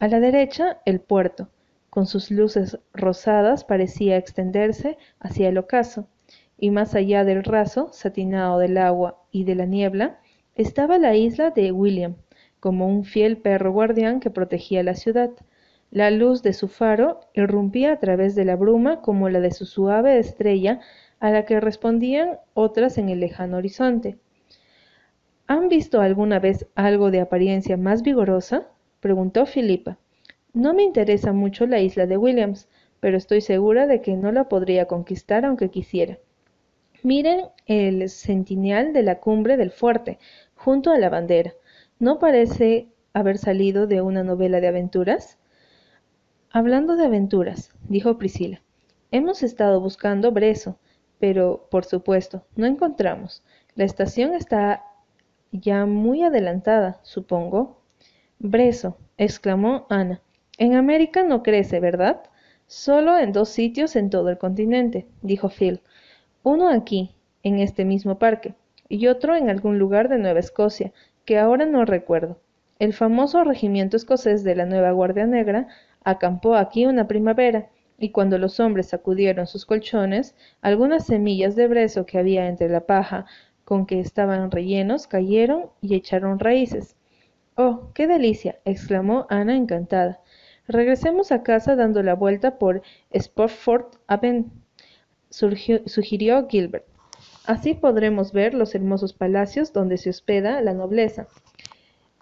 A 0.00 0.08
la 0.08 0.18
derecha, 0.18 0.80
el 0.84 0.98
puerto, 0.98 1.50
con 1.88 2.06
sus 2.06 2.32
luces 2.32 2.80
rosadas, 2.92 3.62
parecía 3.62 4.16
extenderse 4.16 4.98
hacia 5.20 5.50
el 5.50 5.58
ocaso, 5.58 6.08
y 6.58 6.72
más 6.72 6.96
allá 6.96 7.22
del 7.22 7.44
raso 7.44 7.90
satinado 7.92 8.58
del 8.58 8.76
agua 8.76 9.22
y 9.30 9.44
de 9.44 9.54
la 9.54 9.66
niebla, 9.66 10.18
estaba 10.54 10.98
la 10.98 11.16
isla 11.16 11.50
de 11.50 11.72
William, 11.72 12.16
como 12.60 12.86
un 12.86 13.04
fiel 13.04 13.36
perro 13.36 13.72
guardián 13.72 14.20
que 14.20 14.30
protegía 14.30 14.82
la 14.82 14.94
ciudad. 14.94 15.30
La 15.90 16.10
luz 16.10 16.42
de 16.42 16.52
su 16.52 16.68
faro 16.68 17.20
irrumpía 17.34 17.92
a 17.92 17.98
través 17.98 18.34
de 18.34 18.44
la 18.44 18.56
bruma 18.56 19.00
como 19.00 19.28
la 19.28 19.40
de 19.40 19.50
su 19.50 19.66
suave 19.66 20.18
estrella 20.18 20.80
a 21.20 21.30
la 21.30 21.44
que 21.44 21.60
respondían 21.60 22.38
otras 22.54 22.98
en 22.98 23.08
el 23.08 23.20
lejano 23.20 23.56
horizonte. 23.56 24.18
¿Han 25.46 25.68
visto 25.68 26.00
alguna 26.00 26.38
vez 26.38 26.66
algo 26.74 27.10
de 27.10 27.20
apariencia 27.20 27.76
más 27.76 28.02
vigorosa? 28.02 28.68
preguntó 29.00 29.46
Filipa. 29.46 29.98
No 30.52 30.72
me 30.72 30.84
interesa 30.84 31.32
mucho 31.32 31.66
la 31.66 31.80
isla 31.80 32.06
de 32.06 32.16
Williams, 32.16 32.68
pero 33.00 33.16
estoy 33.18 33.40
segura 33.40 33.86
de 33.86 34.00
que 34.00 34.16
no 34.16 34.32
la 34.32 34.48
podría 34.48 34.86
conquistar 34.86 35.44
aunque 35.44 35.68
quisiera. 35.68 36.18
Miren 37.04 37.48
el 37.66 38.08
centinel 38.08 38.94
de 38.94 39.02
la 39.02 39.20
cumbre 39.20 39.58
del 39.58 39.70
fuerte, 39.70 40.18
junto 40.54 40.90
a 40.90 40.96
la 40.96 41.10
bandera. 41.10 41.52
¿No 41.98 42.18
parece 42.18 42.88
haber 43.12 43.36
salido 43.36 43.86
de 43.86 44.00
una 44.00 44.24
novela 44.24 44.58
de 44.58 44.68
aventuras? 44.68 45.36
Hablando 46.48 46.96
de 46.96 47.04
aventuras, 47.04 47.74
dijo 47.90 48.16
Priscila, 48.16 48.62
hemos 49.10 49.42
estado 49.42 49.82
buscando 49.82 50.32
Breso, 50.32 50.78
pero, 51.18 51.68
por 51.70 51.84
supuesto, 51.84 52.46
no 52.56 52.64
encontramos. 52.64 53.42
La 53.74 53.84
estación 53.84 54.32
está 54.32 54.82
ya 55.52 55.84
muy 55.84 56.22
adelantada, 56.22 57.00
supongo. 57.02 57.82
Breso, 58.38 58.96
exclamó 59.18 59.86
Ana. 59.90 60.22
En 60.56 60.72
América 60.74 61.22
no 61.22 61.42
crece, 61.42 61.80
¿verdad? 61.80 62.22
Solo 62.66 63.18
en 63.18 63.32
dos 63.32 63.50
sitios 63.50 63.94
en 63.94 64.08
todo 64.08 64.30
el 64.30 64.38
continente, 64.38 65.06
dijo 65.20 65.50
Phil. 65.50 65.82
Uno 66.44 66.68
aquí, 66.68 67.10
en 67.42 67.58
este 67.58 67.86
mismo 67.86 68.18
parque, 68.18 68.52
y 68.90 69.06
otro 69.06 69.34
en 69.34 69.48
algún 69.48 69.78
lugar 69.78 70.10
de 70.10 70.18
Nueva 70.18 70.40
Escocia, 70.40 70.92
que 71.24 71.38
ahora 71.38 71.64
no 71.64 71.86
recuerdo. 71.86 72.36
El 72.78 72.92
famoso 72.92 73.42
regimiento 73.44 73.96
escocés 73.96 74.44
de 74.44 74.54
la 74.54 74.66
Nueva 74.66 74.90
Guardia 74.90 75.26
Negra 75.26 75.68
acampó 76.04 76.54
aquí 76.54 76.84
una 76.84 77.08
primavera, 77.08 77.70
y 77.98 78.10
cuando 78.10 78.36
los 78.36 78.60
hombres 78.60 78.88
sacudieron 78.88 79.46
sus 79.46 79.64
colchones, 79.64 80.34
algunas 80.60 81.06
semillas 81.06 81.56
de 81.56 81.66
brezo 81.66 82.04
que 82.04 82.18
había 82.18 82.46
entre 82.46 82.68
la 82.68 82.80
paja 82.80 83.24
con 83.64 83.86
que 83.86 83.98
estaban 84.00 84.50
rellenos 84.50 85.06
cayeron 85.06 85.70
y 85.80 85.94
echaron 85.94 86.38
raíces. 86.38 86.94
Oh, 87.56 87.88
qué 87.94 88.06
delicia. 88.06 88.58
exclamó 88.66 89.26
Ana 89.30 89.56
encantada. 89.56 90.20
Regresemos 90.68 91.32
a 91.32 91.42
casa 91.42 91.74
dando 91.74 92.02
la 92.02 92.14
vuelta 92.14 92.58
por 92.58 92.82
Spofford 93.18 93.86
Aven, 95.42 95.82
sugirió 95.86 96.46
Gilbert. 96.48 96.86
Así 97.46 97.74
podremos 97.74 98.32
ver 98.32 98.54
los 98.54 98.74
hermosos 98.74 99.12
palacios 99.12 99.72
donde 99.72 99.98
se 99.98 100.10
hospeda 100.10 100.60
la 100.62 100.74
nobleza. 100.74 101.26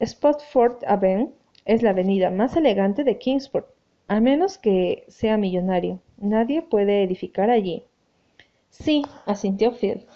Spofford 0.04 0.84
Aven 0.86 1.32
es 1.64 1.82
la 1.82 1.90
avenida 1.90 2.30
más 2.30 2.56
elegante 2.56 3.04
de 3.04 3.18
Kingsport, 3.18 3.68
a 4.08 4.20
menos 4.20 4.58
que 4.58 5.04
sea 5.08 5.36
millonario. 5.36 6.00
Nadie 6.18 6.62
puede 6.62 7.02
edificar 7.02 7.50
allí. 7.50 7.84
Sí, 8.70 9.02
asintió 9.26 9.72
Phil. 9.72 10.06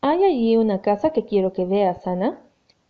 Hay 0.00 0.24
allí 0.24 0.56
una 0.56 0.80
casa 0.80 1.10
que 1.10 1.24
quiero 1.24 1.52
que 1.52 1.66
veas, 1.66 2.06
Ana. 2.06 2.40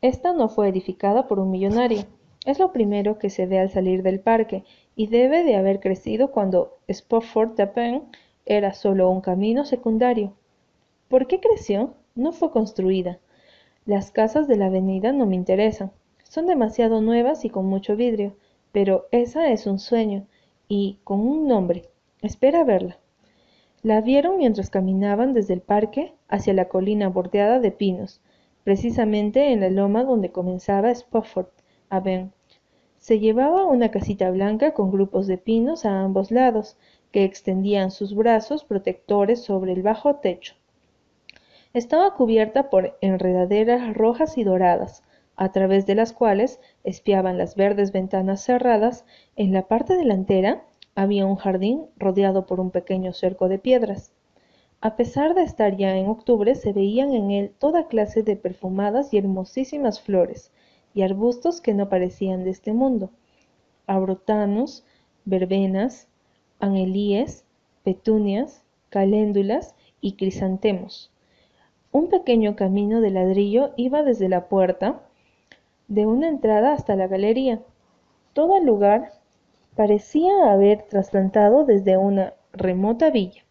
Esta 0.00 0.32
no 0.32 0.48
fue 0.48 0.68
edificada 0.68 1.26
por 1.26 1.40
un 1.40 1.50
millonario. 1.50 2.04
Es 2.44 2.58
lo 2.58 2.72
primero 2.72 3.18
que 3.18 3.30
se 3.30 3.46
ve 3.46 3.58
al 3.58 3.70
salir 3.70 4.02
del 4.02 4.20
parque 4.20 4.64
y 4.94 5.08
debe 5.08 5.42
de 5.42 5.56
haber 5.56 5.80
crecido 5.80 6.30
cuando 6.30 6.78
Spofford 6.88 7.56
Pen 7.72 8.04
era 8.48 8.72
solo 8.72 9.10
un 9.10 9.20
camino 9.20 9.64
secundario. 9.64 10.32
¿Por 11.08 11.26
qué 11.26 11.38
creció? 11.38 11.94
No 12.14 12.32
fue 12.32 12.50
construida. 12.50 13.18
Las 13.84 14.10
casas 14.10 14.48
de 14.48 14.56
la 14.56 14.66
avenida 14.66 15.12
no 15.12 15.26
me 15.26 15.36
interesan. 15.36 15.92
Son 16.24 16.46
demasiado 16.46 17.00
nuevas 17.00 17.44
y 17.44 17.50
con 17.50 17.66
mucho 17.66 17.94
vidrio, 17.94 18.36
pero 18.72 19.06
esa 19.12 19.50
es 19.50 19.66
un 19.66 19.78
sueño 19.78 20.26
y 20.66 20.98
con 21.04 21.20
un 21.20 21.46
nombre. 21.46 21.90
Espera 22.22 22.64
verla. 22.64 22.98
La 23.82 24.00
vieron 24.00 24.38
mientras 24.38 24.70
caminaban 24.70 25.34
desde 25.34 25.54
el 25.54 25.60
parque 25.60 26.14
hacia 26.28 26.54
la 26.54 26.68
colina 26.68 27.08
bordeada 27.08 27.60
de 27.60 27.70
pinos, 27.70 28.20
precisamente 28.64 29.52
en 29.52 29.60
la 29.60 29.70
loma 29.70 30.04
donde 30.04 30.32
comenzaba 30.32 30.94
Spofford 30.94 31.48
Aven. 31.90 32.32
Se 32.98 33.20
llevaba 33.20 33.64
una 33.64 33.90
casita 33.90 34.30
blanca 34.30 34.74
con 34.74 34.90
grupos 34.90 35.26
de 35.26 35.38
pinos 35.38 35.84
a 35.84 36.02
ambos 36.02 36.30
lados, 36.30 36.76
que 37.12 37.24
extendían 37.24 37.90
sus 37.90 38.14
brazos 38.14 38.64
protectores 38.64 39.42
sobre 39.42 39.72
el 39.72 39.82
bajo 39.82 40.16
techo. 40.16 40.54
Estaba 41.72 42.14
cubierta 42.14 42.70
por 42.70 42.98
enredaderas 43.00 43.94
rojas 43.94 44.36
y 44.36 44.44
doradas, 44.44 45.02
a 45.36 45.52
través 45.52 45.86
de 45.86 45.94
las 45.94 46.12
cuales 46.12 46.60
espiaban 46.82 47.38
las 47.38 47.54
verdes 47.54 47.92
ventanas 47.92 48.42
cerradas. 48.42 49.04
En 49.36 49.52
la 49.52 49.68
parte 49.68 49.96
delantera 49.96 50.64
había 50.94 51.26
un 51.26 51.36
jardín 51.36 51.86
rodeado 51.96 52.46
por 52.46 52.58
un 52.58 52.70
pequeño 52.70 53.12
cerco 53.12 53.48
de 53.48 53.58
piedras. 53.58 54.12
A 54.80 54.96
pesar 54.96 55.34
de 55.34 55.42
estar 55.42 55.76
ya 55.76 55.96
en 55.96 56.08
octubre, 56.08 56.54
se 56.56 56.72
veían 56.72 57.12
en 57.12 57.30
él 57.30 57.54
toda 57.58 57.86
clase 57.86 58.22
de 58.22 58.36
perfumadas 58.36 59.14
y 59.14 59.18
hermosísimas 59.18 60.00
flores, 60.00 60.50
y 60.98 61.02
arbustos 61.02 61.60
que 61.60 61.74
no 61.74 61.88
parecían 61.88 62.42
de 62.42 62.50
este 62.50 62.72
mundo. 62.72 63.12
Abrotanos, 63.86 64.84
verbenas, 65.24 66.08
angelíes, 66.58 67.44
petunias, 67.84 68.64
caléndulas 68.90 69.76
y 70.00 70.14
crisantemos. 70.14 71.12
Un 71.92 72.08
pequeño 72.08 72.56
camino 72.56 73.00
de 73.00 73.10
ladrillo 73.10 73.74
iba 73.76 74.02
desde 74.02 74.28
la 74.28 74.48
puerta 74.48 75.00
de 75.86 76.04
una 76.04 76.26
entrada 76.26 76.72
hasta 76.72 76.96
la 76.96 77.06
galería. 77.06 77.62
Todo 78.32 78.56
el 78.56 78.66
lugar 78.66 79.12
parecía 79.76 80.50
haber 80.50 80.82
trasplantado 80.82 81.64
desde 81.64 81.96
una 81.96 82.34
remota 82.52 83.10
villa. 83.10 83.44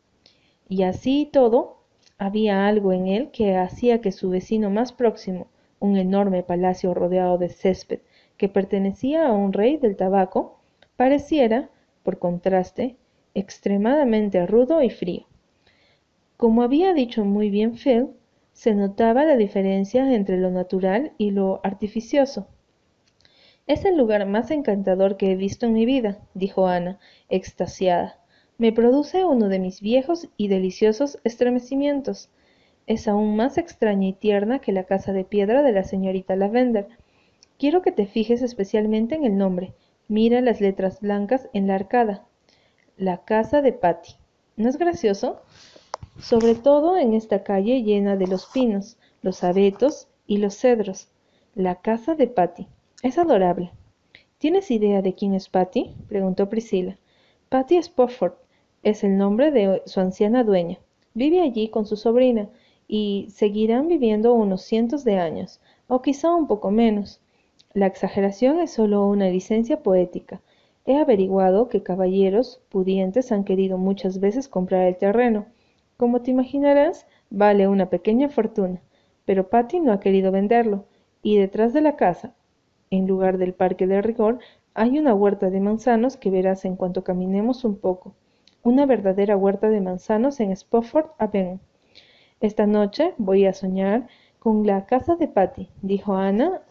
Y 0.68 0.84
así 0.84 1.30
todo, 1.32 1.78
había 2.18 2.68
algo 2.68 2.92
en 2.92 3.08
él 3.08 3.32
que 3.32 3.56
hacía 3.56 4.02
que 4.02 4.12
su 4.12 4.32
vecino 4.32 4.70
más 4.70 4.92
próximo, 4.92 5.48
un 5.80 5.98
enorme 5.98 6.44
palacio 6.44 6.94
rodeado 6.94 7.38
de 7.38 7.50
césped 7.50 8.00
que 8.38 8.50
pertenecía 8.50 9.28
a 9.28 9.32
un 9.32 9.54
rey 9.54 9.78
del 9.78 9.96
tabaco, 9.96 10.60
pareciera, 10.96 11.70
por 12.04 12.20
contraste, 12.20 12.96
extremadamente 13.34 14.46
rudo 14.46 14.82
y 14.82 14.90
frío. 14.90 15.26
Como 16.38 16.62
había 16.62 16.94
dicho 16.94 17.26
muy 17.26 17.50
bien 17.50 17.74
Phil, 17.74 18.10
se 18.54 18.74
notaba 18.74 19.24
la 19.24 19.38
diferencia 19.38 20.14
entre 20.14 20.38
lo 20.38 20.50
natural 20.50 21.14
y 21.18 21.32
lo 21.32 21.62
artificioso. 21.64 22.48
Es 23.68 23.86
el 23.86 23.98
lugar 23.98 24.26
más 24.26 24.50
encantador 24.50 25.18
que 25.18 25.32
he 25.32 25.36
visto 25.36 25.66
en 25.66 25.74
mi 25.74 25.86
vida, 25.86 26.20
dijo 26.34 26.68
Ana, 26.68 27.00
extasiada. 27.30 28.20
Me 28.58 28.72
produce 28.72 29.26
uno 29.26 29.50
de 29.50 29.60
mis 29.60 29.82
viejos 29.82 30.30
y 30.38 30.48
deliciosos 30.48 31.20
estremecimientos. 31.24 32.30
Es 32.88 33.10
aún 33.10 33.36
más 33.36 33.58
extraña 33.58 34.08
y 34.08 34.14
tierna 34.14 34.60
que 34.60 34.72
la 34.72 34.86
casa 34.86 35.12
de 35.12 35.26
piedra 35.26 35.62
de 35.62 35.74
la 35.74 35.84
señorita 35.84 36.38
Lavender. 36.38 36.88
Quiero 37.60 37.82
que 37.82 37.92
te 37.92 38.06
fijes 38.06 38.42
especialmente 38.42 39.14
en 39.14 39.26
el 39.26 39.38
nombre. 39.38 39.74
Mira 40.08 40.40
las 40.40 40.62
letras 40.62 41.02
blancas 41.02 41.50
en 41.52 41.68
la 41.68 41.76
arcada. 41.76 42.26
La 42.96 43.26
casa 43.26 43.62
de 43.62 43.74
Patty. 43.74 44.14
¿No 44.56 44.70
es 44.70 44.78
gracioso? 44.78 45.42
Sobre 46.18 46.56
todo 46.56 46.98
en 46.98 47.14
esta 47.14 47.44
calle 47.44 47.84
llena 47.84 48.16
de 48.16 48.28
los 48.28 48.46
pinos, 48.46 48.98
los 49.22 49.44
abetos 49.44 50.08
y 50.26 50.38
los 50.38 50.56
cedros. 50.56 51.10
La 51.56 51.82
casa 51.82 52.16
de 52.16 52.28
Patty. 52.28 52.68
Es 53.04 53.18
adorable. 53.18 53.72
¿Tienes 54.38 54.72
idea 54.72 55.02
de 55.02 55.14
quién 55.14 55.34
es 55.34 55.50
Patty? 55.50 55.94
preguntó 56.08 56.48
Priscila. 56.48 56.98
Patty 57.50 57.84
Spofford 57.84 58.36
es 58.82 59.04
el 59.04 59.18
nombre 59.18 59.52
de 59.52 59.82
su 59.86 60.00
anciana 60.00 60.46
dueña. 60.46 60.80
Vive 61.14 61.42
allí 61.42 61.68
con 61.68 61.86
su 61.86 61.98
sobrina 61.98 62.48
y 62.88 63.28
seguirán 63.32 63.88
viviendo 63.88 64.34
unos 64.34 64.62
cientos 64.62 65.04
de 65.04 65.18
años, 65.18 65.60
o 65.88 66.02
quizá 66.02 66.34
un 66.34 66.48
poco 66.48 66.72
menos. 66.72 67.22
La 67.74 67.86
exageración 67.86 68.60
es 68.60 68.72
solo 68.72 69.08
una 69.08 69.30
licencia 69.30 69.84
poética. 69.84 70.42
He 70.86 70.98
averiguado 70.98 71.68
que 71.68 71.84
caballeros 71.84 72.62
pudientes 72.70 73.32
han 73.32 73.44
querido 73.44 73.78
muchas 73.78 74.20
veces 74.20 74.48
comprar 74.48 74.88
el 74.88 74.96
terreno. 74.96 75.46
Como 75.98 76.22
te 76.22 76.32
imaginarás, 76.32 77.06
vale 77.30 77.68
una 77.68 77.90
pequeña 77.90 78.30
fortuna, 78.30 78.82
pero 79.26 79.50
Patty 79.50 79.80
no 79.80 79.92
ha 79.92 80.00
querido 80.00 80.32
venderlo, 80.32 80.86
y 81.22 81.38
detrás 81.38 81.74
de 81.74 81.82
la 81.82 81.98
casa, 81.98 82.34
en 82.90 83.06
lugar 83.06 83.38
del 83.38 83.54
parque 83.54 83.86
de 83.86 84.02
rigor, 84.02 84.40
hay 84.74 84.98
una 84.98 85.14
huerta 85.14 85.50
de 85.50 85.60
manzanos 85.60 86.16
que 86.16 86.30
verás 86.30 86.64
en 86.64 86.76
cuanto 86.78 87.04
caminemos 87.04 87.66
un 87.66 87.78
poco. 87.78 88.14
Una 88.64 88.86
verdadera 88.86 89.36
huerta 89.36 89.70
de 89.70 89.82
manzanos 89.82 90.40
en 90.40 90.56
Spofford 90.56 91.08
Avenue. 91.18 91.60
Esta 92.40 92.68
noche 92.68 93.16
voy 93.18 93.48
a 93.48 93.54
soñar 93.54 94.08
con 94.38 94.68
la 94.68 94.86
casa 94.86 95.16
de 95.16 95.28
Patty, 95.28 95.70
dijo 95.82 96.16
Ana. 96.16 96.62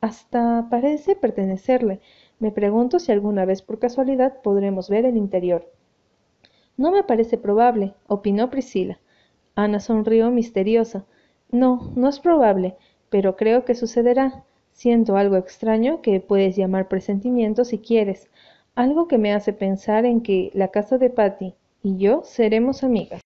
Hasta 0.00 0.68
parece 0.70 1.16
pertenecerle. 1.16 2.00
Me 2.38 2.52
pregunto 2.52 3.00
si 3.00 3.10
alguna 3.10 3.44
vez 3.44 3.60
por 3.60 3.80
casualidad 3.80 4.40
podremos 4.42 4.88
ver 4.88 5.04
el 5.04 5.16
interior. 5.16 5.68
No 6.76 6.92
me 6.92 7.02
parece 7.02 7.38
probable, 7.38 7.94
opinó 8.06 8.50
Priscila. 8.50 9.00
Ana 9.56 9.80
sonrió 9.80 10.30
misteriosa. 10.30 11.06
No, 11.50 11.90
no 11.96 12.08
es 12.08 12.20
probable, 12.20 12.76
pero 13.10 13.34
creo 13.34 13.64
que 13.64 13.74
sucederá. 13.74 14.44
Siento 14.70 15.16
algo 15.16 15.36
extraño 15.36 16.02
que 16.02 16.20
puedes 16.20 16.54
llamar 16.54 16.86
presentimiento 16.86 17.64
si 17.64 17.78
quieres, 17.78 18.30
algo 18.76 19.08
que 19.08 19.18
me 19.18 19.32
hace 19.32 19.52
pensar 19.52 20.04
en 20.04 20.20
que 20.20 20.52
la 20.54 20.68
casa 20.68 20.98
de 20.98 21.10
Patty 21.10 21.54
y 21.82 21.96
yo 21.96 22.22
seremos 22.24 22.84
amigas. 22.84 23.22